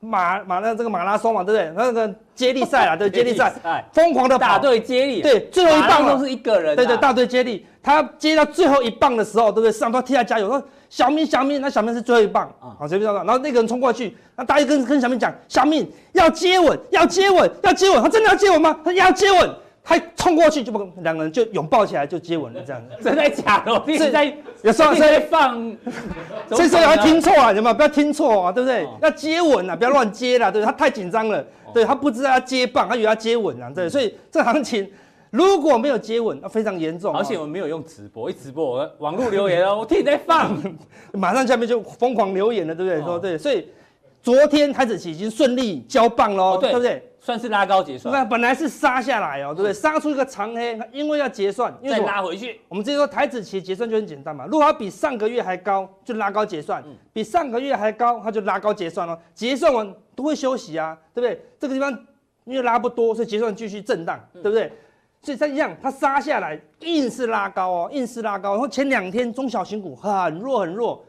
[0.00, 1.72] 马马那这个马拉松嘛，对不对？
[1.76, 3.52] 那个接力赛啊，对 接力赛，
[3.92, 9.70] 疯狂的跑，大队接力，对，最后一棒都是一个人，对对，大队接力，他接到最后一棒的时候，对不对？
[9.70, 13.12] 上头替他加油，说小明小明，那小明是最后一棒啊，好，谁不知道？
[13.14, 18.80] 然后那个人冲过去，那大家跟跟小明讲，小明要接吻，要接吻，要接吻，他真的要接吻吗？
[18.82, 19.54] 他要接稳。
[19.82, 22.94] 他冲过去就不，两个人就拥抱起来就接吻了，这样子。
[23.02, 23.98] 真的假的？
[23.98, 24.24] 是在
[24.62, 25.76] 有时候在放，
[26.50, 27.74] 所以说要听错啊，有没有？
[27.74, 28.86] 不要听错啊，对不对？
[29.02, 30.70] 要接吻啊，不要乱接啦，对不对？
[30.70, 33.88] 他太紧张了，对他不知道要接棒，他以为要接吻啊，对。
[33.88, 34.88] 所以这行情
[35.30, 37.16] 如果没有接吻，那非常严重。
[37.16, 40.56] 而且我们没有用直播，一直播我网络留言哦， 我听你在放，
[41.12, 43.02] 马上下面就疯狂留言了，对不对？
[43.02, 43.66] 说对，所以
[44.22, 47.09] 昨天台指期已经顺利交棒喽，对不对？
[47.22, 49.74] 算是拉高结算，那本来是杀下来哦，对不对？
[49.74, 52.58] 杀出一个长黑，因为要结算，再拉回去。
[52.66, 59.18] 我们直接说台指期结算就很简单嘛，如果它比上个月还高，就拉高结算；比上个月还高，它就拉高结算哦。
[59.34, 61.44] 结算完都会休息啊，对不对？
[61.58, 61.92] 这个地方
[62.44, 64.72] 因为拉不多，所以结算继续震荡，对不对？
[65.20, 68.52] 所以它一样，它杀下来硬是拉高哦，硬是拉高。
[68.52, 71.04] 然后前两天中小型股很弱很弱，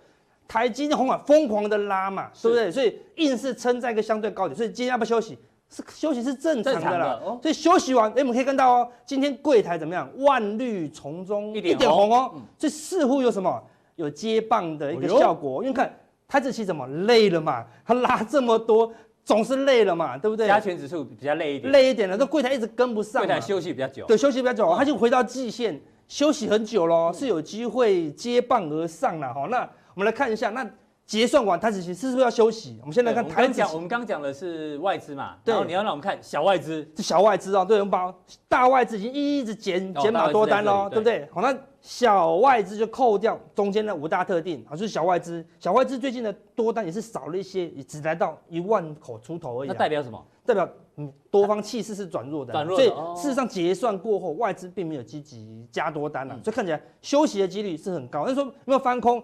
[0.45, 2.69] 台积电、鸿海疯狂的拉嘛，对不对？
[2.69, 5.39] 所以硬是撑在一个相对高点，所以今天要不要休息？
[5.73, 10.09] 是休息是正常的啦，所以休息完，哎，我们可以看到哦，今天柜台怎么样？
[10.17, 13.63] 万绿丛中一点红哦，这似乎有什么？
[13.95, 17.65] 有接棒的一个效果，因为看台子期怎么累了嘛？
[17.85, 18.91] 他拉这么多，
[19.23, 20.45] 总是累了嘛，对不对？
[20.45, 25.79] 加权指数比较累一点，累一点了，这柜台一直跟不上，柜台休息比较久，对，休息比较久，他就回到季线
[26.09, 29.47] 休息很久喽，是有机会接棒而上了哈。
[29.49, 29.59] 那
[29.93, 30.69] 我们来看一下，那。
[31.11, 32.77] 结算完，台指期是不是要休息？
[32.79, 38.15] 我们现在看台指，我们刚讲的是外资嘛，对，然后你要让我们看小外资，这小外资哦，对，我们把
[38.47, 41.27] 大外资已经一一直减减码多单喽，对不对？
[41.33, 49.67] 好，那小外资就扣掉中间的五大特定，好，就是小外资，小外资最近的多单也是少了一些，也只来到一万口出头而已。
[49.67, 50.25] 那代表什么？
[50.45, 52.77] 代表嗯，多方气势是转弱的，转弱。
[52.77, 52.89] 所以
[53.21, 58.23] 事实上结算过后，外资并没有积极加多单了，所以看起来休息的几率是很高。
[58.25, 59.21] 那说有没有翻空？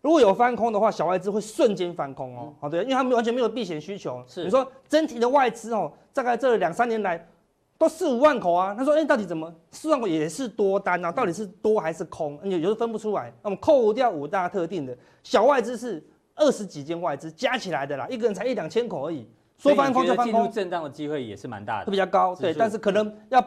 [0.00, 2.54] 如果有翻空的话，小外资会瞬间翻空哦。
[2.60, 4.22] 好，对，因为他们完全没有避险需求。
[4.26, 7.26] 是，你说整体的外资哦，大概这两三年来
[7.76, 8.74] 都四五万口啊。
[8.76, 11.10] 他说，哎，到底怎么四万口也是多单啊？
[11.10, 12.38] 到底是多还是空？
[12.42, 13.32] 你有时分不出来。
[13.42, 16.02] 那么扣掉五大特定的小外资是
[16.36, 19.28] 二十几间外资加起来的啦，一个人才一两千口而已。
[19.58, 22.32] 说翻空就翻空，进入震荡的机会也是蛮大的，会比较高。
[22.36, 23.44] 对，但是可能要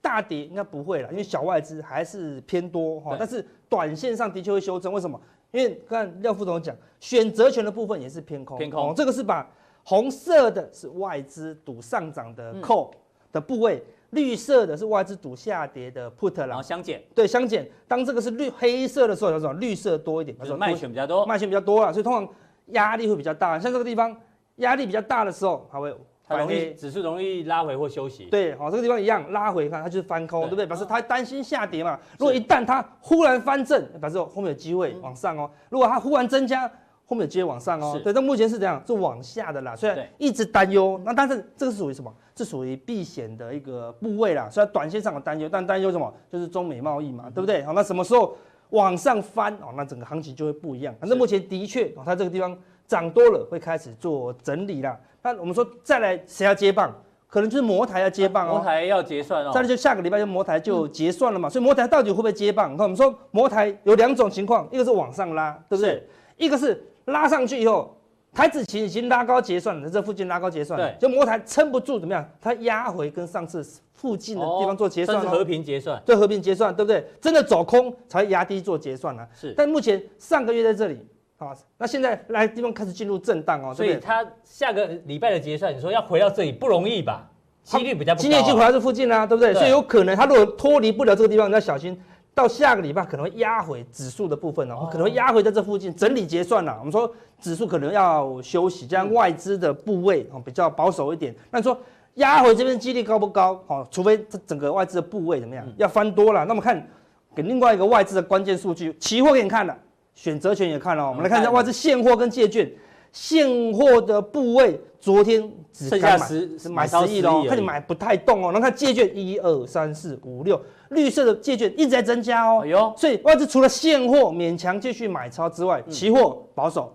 [0.00, 3.16] 大跌应该不会了，因为小外资还是偏多哈。
[3.18, 5.20] 但是短线上的确会修正，为什么？
[5.50, 9.48] 因为看廖副总讲，选择权的部分也是偏空，偏空，这个是把
[9.82, 12.90] 红色的是外资赌上涨的 call
[13.32, 17.66] 的部位，绿色的是外资赌下跌的 put 啦，然后相减，对，相减。
[17.86, 19.54] 当这个是绿黑色的时候，叫什么？
[19.54, 22.28] 绿色多一点，就是卖权比较多，卖权比较多了，所以通常
[22.66, 23.58] 压力会比较大。
[23.58, 24.14] 像这个地方
[24.56, 25.94] 压力比较大的时候，它会。
[26.28, 30.66] 它容易指数容易拉回或休息，对，好，这个地方一样拉回，看它就是翻空，对不对？
[30.66, 31.98] 表示它担心下跌嘛。
[32.18, 35.50] 如果一旦它忽然翻正，表示后面有机会往上哦。
[35.70, 36.70] 如果它忽然增加，
[37.06, 37.98] 后面有机会往上哦。
[38.04, 39.74] 对，但目前是这样，是往下的啦。
[39.74, 42.12] 虽然一直担忧，那但是这个是属于什么？
[42.36, 44.48] 是属于避险的一个部位啦。
[44.48, 46.12] 虽然短线上有担忧，但担忧什么？
[46.30, 47.64] 就是中美贸易嘛，对不对？
[47.64, 48.36] 好，那什么时候
[48.70, 49.72] 往上翻哦？
[49.74, 50.94] 那整个行情就会不一样。
[51.00, 52.56] 反正目前的确哦，它这个地方
[52.88, 54.98] 涨多了，会开始做整理啦。
[55.22, 56.92] 那我们说再来谁要接棒？
[57.28, 58.54] 可能就是摩台要接棒哦。
[58.54, 59.50] 摩台要结算哦。
[59.52, 61.46] 再来就下个礼拜就摩台就结算了嘛。
[61.46, 62.72] 所以摩台到底会不会接棒？
[62.72, 66.02] 你看我们说摩台有两种情况，一个是往上拉，对不对？
[66.38, 67.94] 一个是拉上去以后，
[68.32, 72.26] 台子期已经拉高结算了，这附近拉高结算了，就摩台撑不住怎么样？
[72.40, 77.06] 它压回跟上次附近的地方做结算，和平结算，对，和平结算，对不对？
[77.20, 79.28] 真的走空才压低做结算啊。
[79.34, 79.52] 是。
[79.54, 81.06] 但目前上个月在这里。
[81.40, 87.30] 好，那现在来地方开始进入震荡哦，所以它下个礼拜的结算，你说要回到这里不容易吧？
[87.62, 88.22] 几率比较不高。
[88.22, 89.54] 今天已经回到这附近啦，对不对？
[89.54, 91.96] 所以有可能它如果脱离不了这个地方，你要小心，
[92.34, 96.74] 到下个礼拜可能会压回指数的部分哦，可能会压回在这附近整理结算了。
[96.80, 101.32] 我们说指数可能要休息，这样外资的部位哦比较保守一点。
[101.52, 101.80] 那你说
[102.14, 103.62] 压回这边几率高不高？
[103.68, 106.44] 好，除非这整个外资的部位怎么样，要翻多了。
[106.44, 106.84] 那么看
[107.32, 109.78] 给另外一个外资的关键数据，期货给你看了。
[110.18, 112.68] 选择权也看了，我们来看一下外资现货跟借券，
[113.12, 118.50] 现货的部位昨天只剩下十是买十亿了，看你买不太动哦。
[118.50, 122.62] 然后看借券一二三四五六，绿色的借券一直在增加哦。
[122.64, 126.92] 哎呦，所以外资除了现货勉强继续买超之外，期货保守，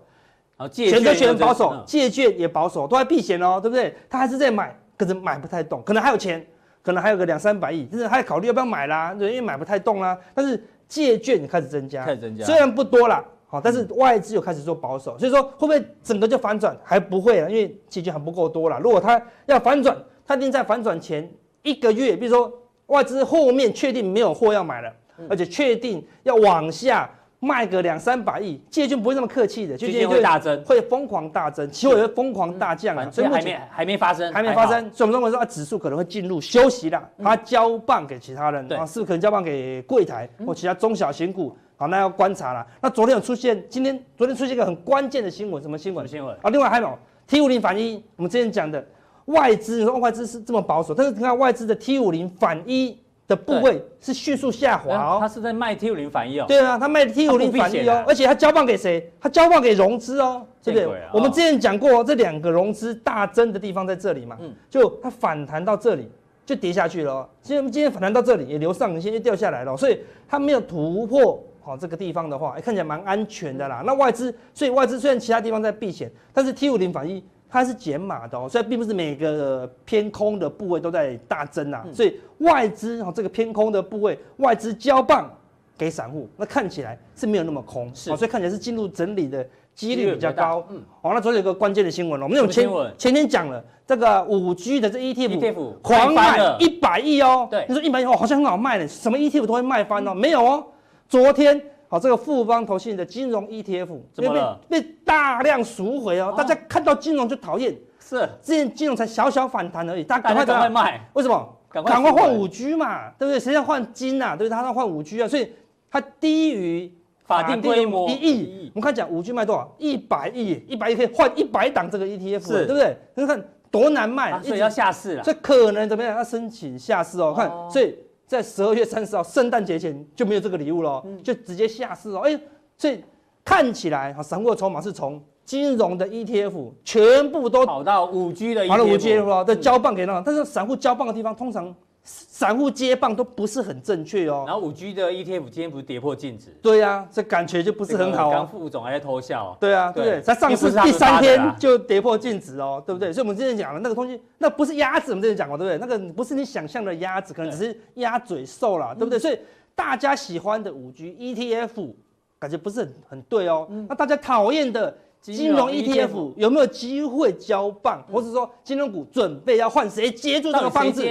[0.58, 3.96] 啊，选择权保守，借券也保守，都在避险哦，对不对？
[4.10, 6.46] 他还是在买，可是买不太动，可能还有钱，
[6.82, 10.62] 可能还有个两三百亿，就是还考虑要不要买啦，对，因为买不太动啦，但是。
[10.94, 16.76] 借券也开始增加，开始增加，虽然不多了，好，但是外资又开始做保守，所以说会不会整个就反转？
[16.84, 18.78] 还不会啊，因为借券还不够多了。
[18.78, 21.28] 如果它要反转，它一定在反转前
[21.62, 22.52] 一个月，比如说
[22.86, 24.92] 外资后面确定没有货要买了，
[25.28, 27.10] 而且确定要往下。
[27.44, 41.54] 卖个两三百亿，借券不会那么客气的，借券会大增，会疯狂大增，期货也会疯狂大降啊，所以还没还没发生，还没发生，所以我们认为说啊，指数可能会进入休息了，它交棒给其他人，啊，是不是可能交棒给柜台或其他中小型股？
[41.76, 42.66] 好，那要观察了。
[42.80, 46.08] 那昨天有出现，今天昨天出现一个很关键的新闻，什么新闻？
[46.08, 48.82] 新闻啊，另外还有 T 五零反一，我们之前讲的
[49.26, 52.98] 外资，你说外资是这么保守，但是你看外资的 T 五零反一。
[53.26, 56.44] 的部位是迅速下滑哦，他是在卖 T 五零反一哦。
[56.46, 59.10] 对啊，他卖 T 五零反一哦，而且他交棒给谁？
[59.18, 61.02] 他交棒给融资哦，对不对？
[61.12, 66.10] 我们之前讲过，这两个融资大增的地方在这里嘛，就它反弹到这里
[66.44, 67.26] 就跌下去了。
[67.40, 73.82] 今天今天反弹到这里也留上影线就掉下来了，所以它没有突破好这个地方的话，看起来蛮安全的啦。
[73.86, 77.24] 那外资，所以外资虽然其他地方在避险，但是 T 五零反一。
[77.48, 81.84] 它是减码的哦，所以并不是每个偏空的部位都在大增啊。
[81.92, 85.30] 所以外资哦，这个偏空的部位，外资交棒
[85.78, 90.66] 给散户，那看起来是没有那么空，是，所以看起来是进入整理的几率比较高。
[90.70, 97.46] 嗯，好，那昨天有个关键的新闻了，我们有前前天讲了这个五 G 的这 ETF 狂卖一百亿哦。
[97.50, 100.66] 对，你说一百亿哦，好像很好卖呢，什么 ETF 都会卖翻哦，没有哦，
[101.08, 101.62] 昨天。
[101.94, 104.58] 好，这个富邦投信的金融 ETF 怎么了？
[104.68, 107.72] 被大量赎回哦，大家看到金融就讨厌。
[108.00, 111.08] 是，之前金融才小小反弹而已，大家赶快赶快卖。
[111.12, 111.56] 为什么？
[111.68, 113.38] 赶快换五 G 嘛，对不对？
[113.38, 114.34] 谁要换金啊？
[114.34, 114.50] 对不对？
[114.50, 115.48] 他要换五 G 啊，所以
[115.88, 116.92] 它低于
[117.26, 118.72] 法定规模一亿。
[118.74, 119.72] 我们看讲五 G 卖多少？
[119.78, 122.96] 一百亿，一百亿可以换一百档这个 ETF，是对不对？
[123.14, 125.22] 你看多难卖，啊、所以要下市了。
[125.22, 126.16] 所以可能怎么样？
[126.16, 127.32] 要申请下市哦。
[127.36, 127.94] 看，所以
[128.26, 132.20] 在十二月三十号圣诞节前就没有这个礼物了，嗯、就直接下市了。
[132.20, 132.38] 哎，
[132.76, 133.02] 所以
[133.44, 135.22] 看起来，散户的筹码是从。
[135.44, 141.66] 金融的 ETF 全部都跑到五 G 的，跑到五 G 了，对，交棒给那个，但是散户交棒的地方，通常
[142.06, 144.44] 散户接棒都不是很正确哦。
[144.46, 146.50] 然后五 G 的 ETF 今天不是跌破净值？
[146.60, 148.30] 对呀，这感觉就不是很好。
[148.30, 149.56] 刚副总还在偷笑。
[149.58, 153.10] 对啊，对，才上市第三天就跌破净值哦，对不对？
[153.10, 155.78] 所以我们之前讲了那个东西，那不是鸭子，我们之前讲过，对不对？
[155.78, 159.18] 那个不是你想象的鸭子，可能只是鸭嘴兽啦，对不对？
[159.18, 159.38] 所以
[159.74, 161.90] 大家喜欢的五 G ETF
[162.38, 163.66] 感觉不是很很对哦。
[163.88, 164.94] 那大家讨厌的。
[165.24, 171.02] 金融 ETF 有没有机会交棒，或是说金融股准备要换谁接住这个棒子？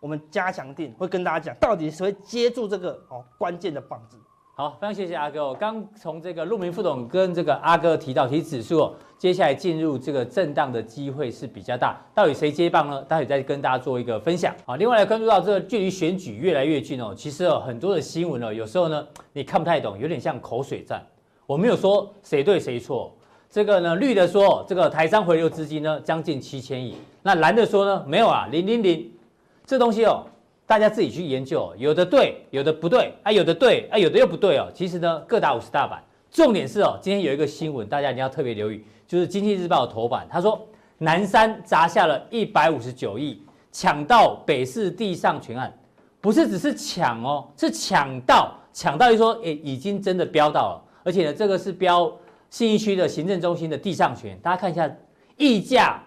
[0.00, 4.16] 我们加强定会跟大家讲，到底谁会接住这个哦关键的棒子。
[4.54, 5.46] 好，非常谢谢阿哥。
[5.46, 11.96] 我刚从这个陆明副总跟这个阿哥提到，其实指数接下来进入这个震荡的机会是比较大。
[12.12, 13.00] 到底谁接棒呢？
[13.02, 14.52] 待会再跟大家做一个分享。
[14.66, 21.06] 好，另外来关注到这个距离选举越来越近哦，其实有很多的新闻哦，有时候呢你看不太懂，有点像口水战。
[21.46, 23.14] 我没有说谁对谁错。
[23.48, 29.10] 这个呢，绿的说这个台商回流资金呢将近七千亿，那蓝的说呢没有啊，零零零，
[29.68, 30.24] 这东西哦，
[30.64, 34.66] 大家自己去研究，有的对，有的不对，啊有的对，啊有的又不对哦。
[34.72, 45.70] 其实呢，各打五十大板，重点是哦，今天有一个新闻，大家一定要特别留意，就是《经济日报》的头版，他说南山砸下了一百五十九亿，抢到北市地上权案，
[46.18, 52.10] 不是只是抢哦，是抢到，抢到就说诶已经真的标到了，而且呢，这个是标。
[52.50, 54.90] 信义区的行政中心的地上权，大家看一下，
[55.36, 56.02] 溢价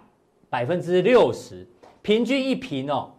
[0.49, 1.67] 百分之六十，
[2.01, 3.11] 平均一坪哦，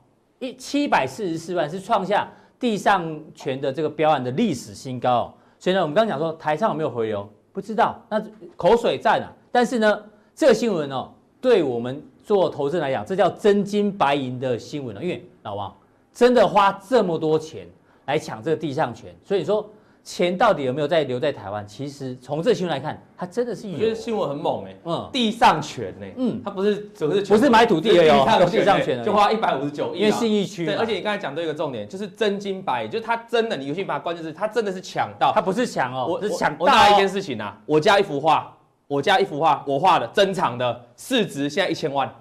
[0.42, 2.28] 一七百四十四万，是创下
[2.58, 5.34] 地上权的这个标案的历史新高哦。
[5.56, 8.20] 所以呢，我们刚刚讲说台上有没有回流，不知道，那
[8.56, 9.32] 口水在哪。
[9.52, 10.02] 但是呢，
[10.34, 15.00] 这个新闻哦，对我们做投资来讲，这叫真金白银的新闻了。
[15.00, 15.72] 因为老王
[16.12, 17.68] 真的花这么多钱
[18.06, 19.64] 来抢这个地上权，所以说。
[20.04, 21.64] 钱到底有没有在留在台湾？
[21.66, 23.74] 其实从这新闻来看，它真的是有。
[23.74, 30.66] 我觉得新闻很猛哎，嗯，地上权哎，嗯，它不是只是不是买土地而已，有地上权就花一百五十九亿，因为信义区。
[30.66, 36.64] 对，而且你刚才讲到一个重点，就是真金白银，就是它真的，你有去把它关键是他真的是抢到，他不是抢哦，我是抢到。
[36.64, 38.52] 我拿一件事情啊，我家一幅画，
[38.88, 42.12] 我家一幅画，我画的珍藏的，市值现在一千万。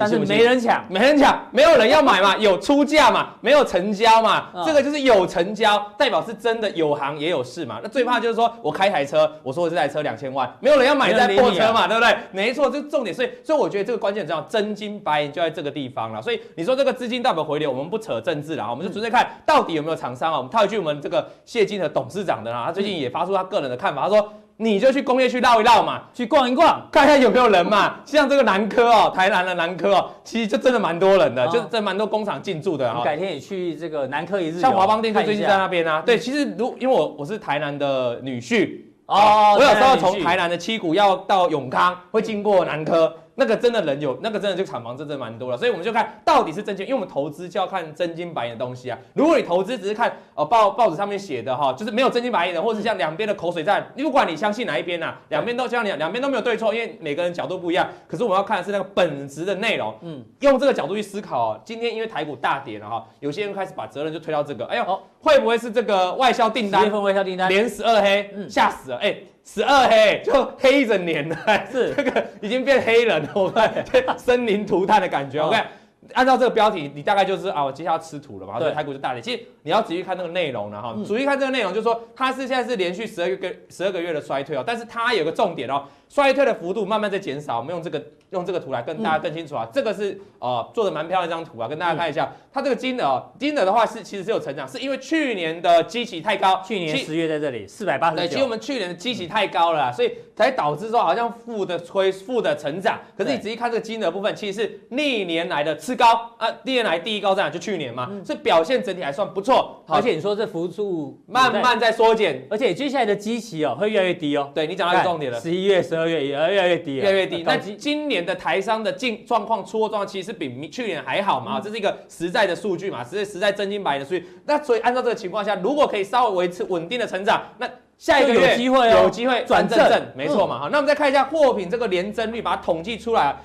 [0.00, 7.78] 但是没人抢，没人抢，没有人要买嘛，有出价嘛，没有成交嘛，这个就是有成交，代表是真的有行也有市嘛。
[7.82, 12.16] 那最怕就是说我开台车，我说我这台车两千万，没有人要买这台破车嘛，对不对？
[12.32, 13.14] 没错，这重点。
[13.14, 16.22] 所以，所以我觉得这个关键很重要，真金白银就在这个地方了。
[16.22, 20.38] 所以你说这个资金代表回流，我们不扯政治了啊，我们就直接看到底有没有厂商啊。
[20.38, 24.32] 我们套一句我们这个谢金的董事长的啊，他最近也发出他个人的看法，他说。
[24.62, 27.96] 你就去工业区绕一绕嘛，去逛一逛，看一下有没有人嘛。
[28.04, 32.92] 像这个南科哦，台南的南科哦，其实就真的蛮多人的，就是这蛮多工厂进驻的。
[32.94, 36.02] 我改天也去这个南科一日，像华邦电就最近在那边啊。
[36.04, 43.10] 对，其实如因为我我是台南的女婿哦，我有时候从台南的七股要到永康，会经过南科。
[43.40, 48.98] 那个真的人有，那个真的就厂房真的蛮多了，所以我们就看到底是真金，因为我们投资就要看真金白银的东西啊。
[49.14, 57.88] 如果你投资只是看呃报报纸上面写的哈，就是没有真金白银的，或者像两边的口水战，你不管你相信哪一边呐、啊，两边都像两两边都没有对错，因为每个人角度不一样。
[58.06, 61.58] 可是我们要看的是那个本质的内容，嗯，用这个角度去思考。
[61.64, 66.80] 今天因为台股大跌了哈，有些人开始把责任就推到这个，哎呦，哦、会不会是这个外销订单？
[66.80, 69.16] 十月份外销订单连十二黑，吓、嗯、死了，哎。
[69.42, 71.36] 十二黑就黑一整年了，
[71.72, 73.84] 是这个已经变黑人了， 我看
[74.16, 75.44] 生灵涂炭的感觉。
[75.44, 75.66] 我看
[76.12, 79.20] 按照这个标题，你大概就是啊，我接下来要吃土了嘛，所以台股就大跌。
[79.20, 85.84] 其实你要仔细看那个内容了哈，仔细看这个内容，就是说它是现在是连续十二个十二个月的衰退哦，但是它有个重点哦。
[86.10, 89.64] 衰退的幅度慢慢在减少，我们用这个用这个图来跟大家更清楚啊。
[89.64, 102.98] 嗯、这个是呃做的蛮漂亮一张图啊，跟大家看一下，嗯、它这个金额，金额的话是其实是有成长，是因为去年的基期太高，去年十月在这里四百八十九，对，其实我们去年的基期太高了，所以才导致说好像负的推负的成长。
[103.16, 106.06] 可是你仔细看这个金额部分，其实是历年来的次高
[106.38, 107.50] 啊，历年来第一高在哪？
[107.50, 109.84] 就去年嘛，嗯、所以表现整体还算不错。
[109.86, 114.50] 而且你说这幅度慢慢在缩减，而且接下来的基期哦会越来越低哦。
[114.52, 115.99] 对你讲到一个重点了，十一月十。
[116.06, 117.42] 越越来越低，越来越低。
[117.42, 121.60] 那今年的台商的进状况、出货状况，其实比去年还好嘛？
[121.60, 123.04] 这是一个实在的数据嘛？
[123.04, 124.26] 实在实在真金白银的数据。
[124.46, 130.58] 那所以按照这个情况下，如果可以稍微维持稳定的成长，那下一个月有机会有机会转正正，没错嘛？
[130.60, 133.36] 好，那我们再看一下货品这个年增率，把它统计出来，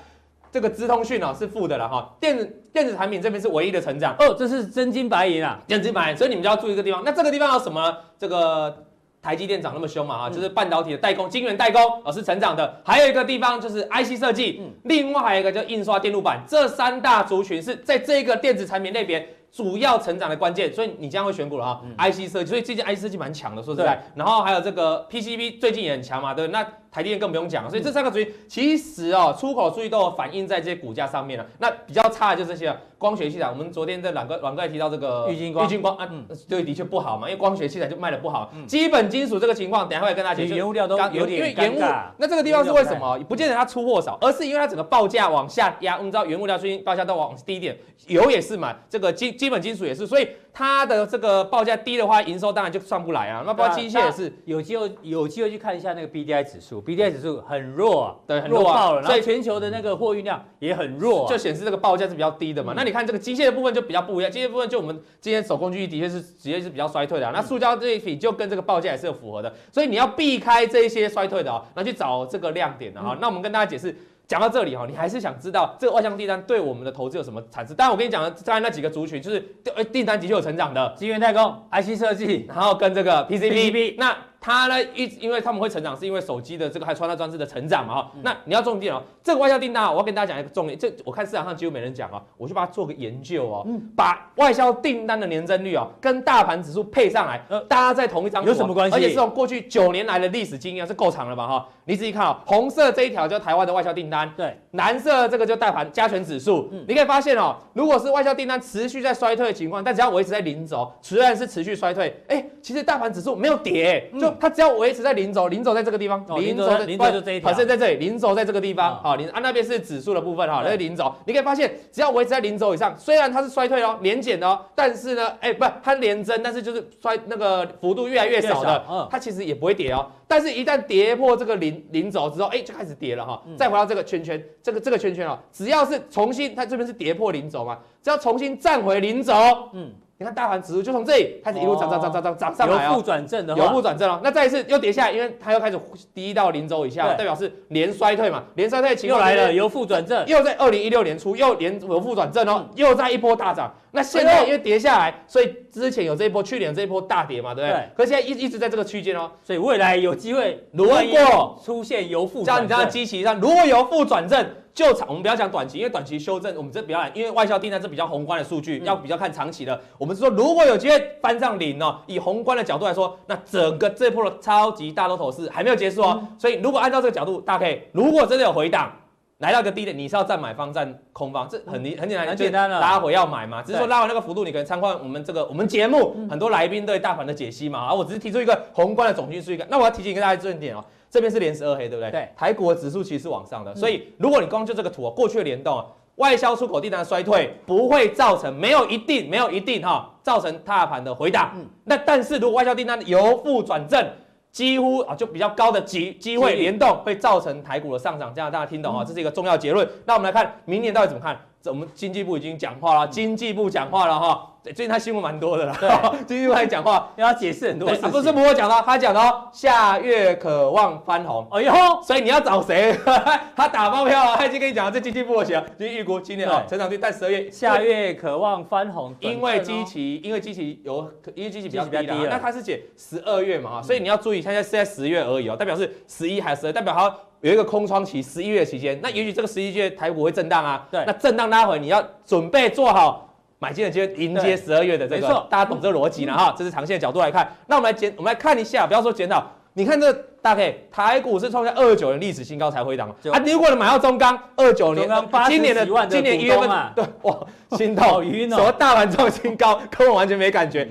[0.50, 2.16] 这个资通讯哦是负的了哈。
[2.20, 6.16] 电子电子产品这边是唯一的成长哦，这是真金白银啊，真金白银。
[6.16, 7.96] 所以你们就要注意一个地方，那这个地方有什么？
[8.18, 8.85] 这个。
[9.26, 21.82] 台积电涨那么凶嘛啊，就是半导体的代工、晶圆代工哦是成长的，还有一个地方就是 IC 设计，另外还有一个叫印刷电路板，这三大族群是在这个电子产品类别主要成长的关键，所以你将会选股了哈。
[21.98, 26.64] IC 设计，所以最近 IC 设计蛮强的，说实在，然后还有这个 PCB 最近也很强嘛，对，那。
[26.96, 31.46] 台积电更不用讲了，所以这三个族群其实哦，出口数据都有反映在这些股价上面了。
[31.58, 33.50] 那比较差的就是这些光学器材。
[33.50, 36.08] 我们昨天在软哥软哥也提到这个玉金光，玉晶光啊，
[36.48, 38.50] 对，的确不好嘛，因为光学器材就卖的不好。
[38.66, 40.56] 基本金属这个情况，等下会跟大家讲。
[40.56, 42.04] 原物料都有点尴尬。
[42.16, 43.18] 那这个地方是为什么？
[43.28, 45.98] 不见得它出货少，而是因为它整个报价往下压。
[45.98, 47.76] 我们知道原物料最近报价都往低一点，
[48.06, 50.26] 油也是嘛，这个基基本金属也是，所以
[50.58, 53.42] 它的这个报价低的话，营收当然就上不来啊。
[53.44, 57.76] 那包括机械也是，有机会有机会去看一下那个 BDI 指数，BDI 指数很。
[57.76, 59.02] 弱啊，对，很弱爆了。
[59.02, 62.72] 所以全球的那个货运量也很弱，啊，就显示这个报价是比较低的嘛。
[62.72, 73.08] 嗯、那你看这个机械的部分就比较不一样，机械部分就我们今天手工具的确是直接是比较衰退的，那塑胶这一笔就跟这个报价也是有符合的，所以你要避开这一些衰退的啊，那去找这个亮点的啊。
[73.10, 73.94] 嗯、那我们跟大家解释。
[74.28, 77.76] 讲到这里哈，你还是想知道这个外向订单对我们的投资有什么产生？
[77.76, 83.94] 当然，我跟你讲的刚才那几个族群，就是订订单的确有成长的，晶圆代工、IC 设计，然后跟这个 PCB。
[83.98, 88.12] 那它呢，一因为他们会成长，是因为手机的这个还穿戴装置的成长嘛哈。
[88.14, 98.96] 嗯、那你要重点哦，这个外销订单，我要跟大家讲一个重点，这我看市场上几乎没人讲啊，我去把它做个研究哦，嗯、把外销订单的年增率哦跟大盘指数配上来，呃，大家在同一张图、啊、有什么关系？
[98.96, 101.68] 而且是从过去九年来的历史经验是够长了吧哈？
[101.88, 106.68] 你仔细看啊、哦，红色这一条叫台湾的外销订单，对，蓝色这个就大盘加权指数。
[106.72, 130.04] 嗯，你可以发现哦，如果是外销订单持续在衰退的情况，但只要维持在零轴，虽然是持续衰退，哎，其实大盘指数没有跌，就它只要维持在零轴，零轴在这个地方，零轴零轴就这一条，好，在这里，零轴在这个地方，好，零啊那边是指数的部分哈，那是零轴，你可以发现只要维持在零轴以上，虽然它是衰退哦，年减的哦，但是呢，哎，不，它连增，但是就是衰那个幅度越来越少的，嗯，它其实也不会跌哦。
[130.28, 133.42] 但是，一旦跌破这个零零轴之后，哎，就开始跌了哈。
[133.56, 139.32] 再回到这个圈圈，这个这个圈圈啊，只要是重新，它这边是跌破零轴嘛，只要重新站回零轴，
[139.72, 139.92] 嗯。
[140.18, 144.18] 你看大盘指数就从这里开始一路涨涨涨涨涨涨上来哦，有负转正的，由负转正哦。
[144.24, 145.78] 那再一次又跌下来，因为它又开始
[146.14, 153.70] 低到零轴以下，代表是连衰退嘛，连衰退的情况又来了，由负转正，又在二零一六年初又连由负转正哦，又在一波大涨。
[153.90, 157.90] 那现在因为跌下来，所以之前有这一波，去年这一波大跌嘛，对不对？
[157.94, 164.46] 可是现在一一直在这个区间哦，所以未来有机会，如果出现由负，像你这样机器上，如果由负转正。
[164.76, 169.80] 就长，我们不要讲短期，因为短期修正，我们这比较，因为外销订单是比较宏观的数据，嗯、要比较看长期的。
[169.96, 176.18] 我们是说，如果有机会翻上零哦，以宏观的角度来说，那整个这波的超级大多头是还没有结束哦。
[176.20, 178.92] 嗯、所以，如果按照这个角度，大家可以，如果真的有回档，
[179.38, 183.62] 来到一个低点，你是要站买方站空方，这很很简单，很简单的拉回要买嘛。
[183.62, 187.78] 只是说拉完那个幅度，你可能参观我们这个我们节目很多来宾对大盘的解析嘛。
[187.78, 189.64] 啊，我只是提出一个宏观的总经数据。
[189.70, 190.84] 那我要提醒跟大家重点哦。
[191.10, 192.10] 这边是连十二黑，对不对？
[192.10, 192.28] 对。
[192.36, 195.86] 台股的指数其实是往上的，所以如果你光就这个图啊，过去的联动啊，
[196.16, 201.52] 外销出口订单的衰退不会造成，没有一定，没有一定哈，造成大盘的回档。
[201.56, 201.66] 嗯。
[201.84, 204.04] 那但是如果外销订单由负转正，
[204.50, 209.04] 几乎啊就比较高的机机会联动会造成台股的上涨，这样大家听懂啊？
[209.06, 209.86] 这是一个重要结论。
[210.06, 211.38] 那我们来看明年到底怎么看？
[211.66, 214.52] 这我们经济部已经讲话了，经济部讲话了哈。
[214.62, 215.88] 最近他新闻蛮多的啦，对，
[216.26, 218.10] 经济部还讲话，要解释很多事情。
[218.10, 221.46] 不是不会讲的，他讲到下月渴望翻红。
[221.50, 222.96] 哎呦，所以你要找谁？
[223.56, 232.28] 他打包票啊，他已经跟你讲了，这经济部的钱，经济预估今年啊成长率，但十二月下月渴望翻红，因为基期，因为基期有，因为基期比较低了。
[232.28, 236.72] 那他是写十二月嘛哈，所以你要注意，现在是在十月而已哦，代表是十一还是十二？
[236.72, 240.86] 代表它有一个空窗期，十一月期间，那也许这个十一月台股会震荡啊。
[240.90, 243.22] 对，那震荡拉回，你要准备做好。
[243.58, 246.54] 买进的就迎接十二月的这个，大家懂这个逻辑了哈。
[246.58, 250.12] 这是长线的角度来看，那我们来检，我们来看一下，不要说检讨，你看这
[250.42, 253.42] 大概台股是创下二九年历史新高才回档啊。
[253.46, 255.08] 如果你买到中钢，二九年
[255.48, 257.34] 今年的今年一月份，对哇，
[257.78, 260.86] 心痛， 什么大盘创新高，根本完全没感觉。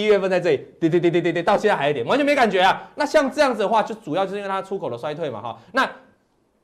[0.00, 2.90] 一月份在这里，跌跌跌跌跌跌，到现在还有点，完全没感觉啊。
[2.94, 5.58] 那像这样子的话，就主要就是因为它出口的衰退嘛哈。
[5.72, 5.88] 那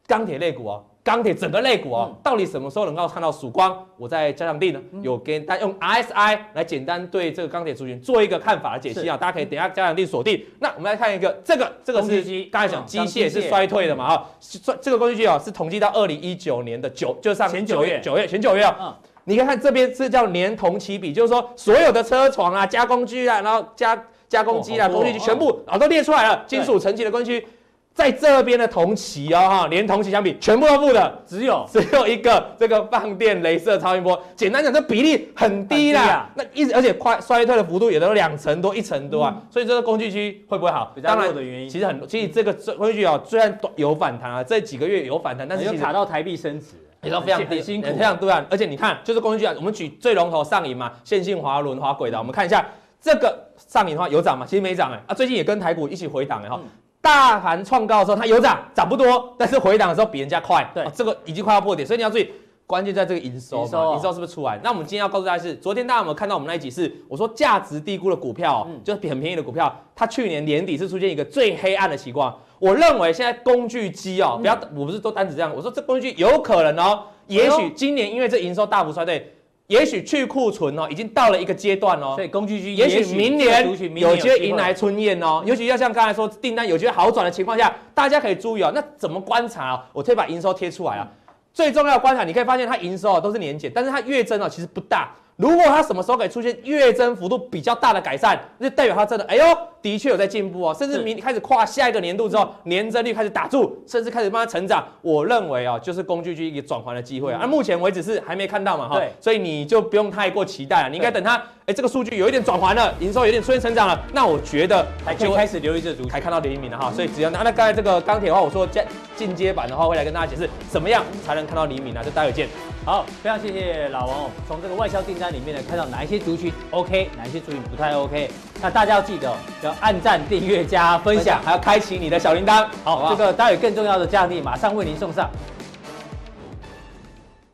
[0.07, 0.85] 钢铁类股哦。
[1.05, 3.76] 钢铁整个类股哦，嗯、到底什么时候能够看到曙光？
[3.97, 10.41] 我在加强地呢，嗯、有跟大家用 RSI 来简单对这个钢铁族群做一个看法的解析啊，大家可以等一下加强地锁定。
[10.61, 14.30] 那我们来看一个，这个这个是刚才讲机械是衰退的嘛哈，
[14.62, 18.95] 这这个工具机啊是统计到二零一九年的九，就上前九月九月前九月啊，嗯、
[19.25, 27.47] 你可以看这边是叫年同期比，就是说所有的车床啊、加工机啊，然后加加工机啊、工具机全部啊都列出来了，金属层级的工具。
[27.95, 34.18] 在这边的同期哦，哈，连同期相比，全部都负的，只有只有一个这个放电镭射超音波。
[34.35, 36.03] 简单讲，这比例很低啦。
[36.03, 39.35] 低啊、那一直而且快衰退的幅度也都两成多、一成多啊。
[39.37, 40.91] 嗯、所以这个工具区会不会好？
[40.95, 42.09] 比较弱的原因，其实很多。
[42.09, 46.68] 其实这个工具机啊，虽然有反弹啊，这几个月有反弹，但是其实卡到台币升值，
[47.03, 48.44] 也都非常很辛苦，非常对啊。
[48.50, 52.64] 而且你看，就是工具啊，我们举最龙头上影嘛，线性滑轮滑轨的，我们看一下
[53.00, 54.46] 这个上影的话有涨吗？
[54.48, 56.59] 其实没涨哎、欸，啊，最近也跟台股一起回档哎哈。
[56.62, 56.68] 嗯
[57.03, 60.64] 大盘创高的时候，它有涨，涨不多，但是回档的时候比人家快。
[60.72, 62.30] 对、哦，这个已经快要破点，所以你要注意，
[62.64, 64.57] 关键在这个营收嘛，营收，是不是出来？
[64.62, 72.38] 那我们今天要告诉大家是，昨天大家有没有看到我们那一集是我说价值低估的股票、哦，嗯、就是很便宜的股票，它去年年底是出现一个最黑暗的情况。
[72.62, 79.34] 我认为现在工具机哦，不要，我不是都单指这样，我说这工具机有可能哦，也许今年因为这营收大幅衰退。
[79.66, 85.42] 也许去库存哦，已经到了一个阶段哦，所以工具机也许明年有机会迎来春宴哦。
[85.44, 88.70] 尤其要像刚才说订单有机会好转的情况下，大家可以注意哦。
[88.72, 89.80] 那怎么观察哦？
[89.92, 91.08] 我特意把营收贴出来啊。
[91.52, 95.12] 最重要的观察，你可以发现它营收啊都是年减，但是它月增哦其实不大。
[95.37, 99.45] 如果它什么时候可以出现月增幅度比较大的改善，那就代表它真的哎呦，
[99.80, 104.87] 的确有在进步哦，甚至明开始跨下一个年度之后，年增率开始打住，甚至开始慢慢成长。
[105.01, 107.39] 我认为啊，就是工具机一个转换的机会啊。
[107.41, 111.43] 那目前为止是还没看到嘛哈，所以你就不用太过期待了，你应该等它。
[111.73, 118.83] 哎，这个数据有一点转环了，营收有点出现成长了，那我觉得还可以开始留意这组，还看到联名了哈，所以只要拿那刚才这个钢铁的话，我说进
[119.16, 122.05] 进阶版的话，会来跟大家解释怎么样才能看到黎明呢？
[122.05, 122.47] 就待会见。
[122.85, 132.66] 好，非常谢谢老王哦，从这个外销订单里面呢，看到哪一些族群 OK，哪一些族群不太 OK，那大家要记得要按赞、订阅、加分享，还要开启你的小铃铛。
[132.85, 135.31] 好这个待会更重要的奖励马上为您送上。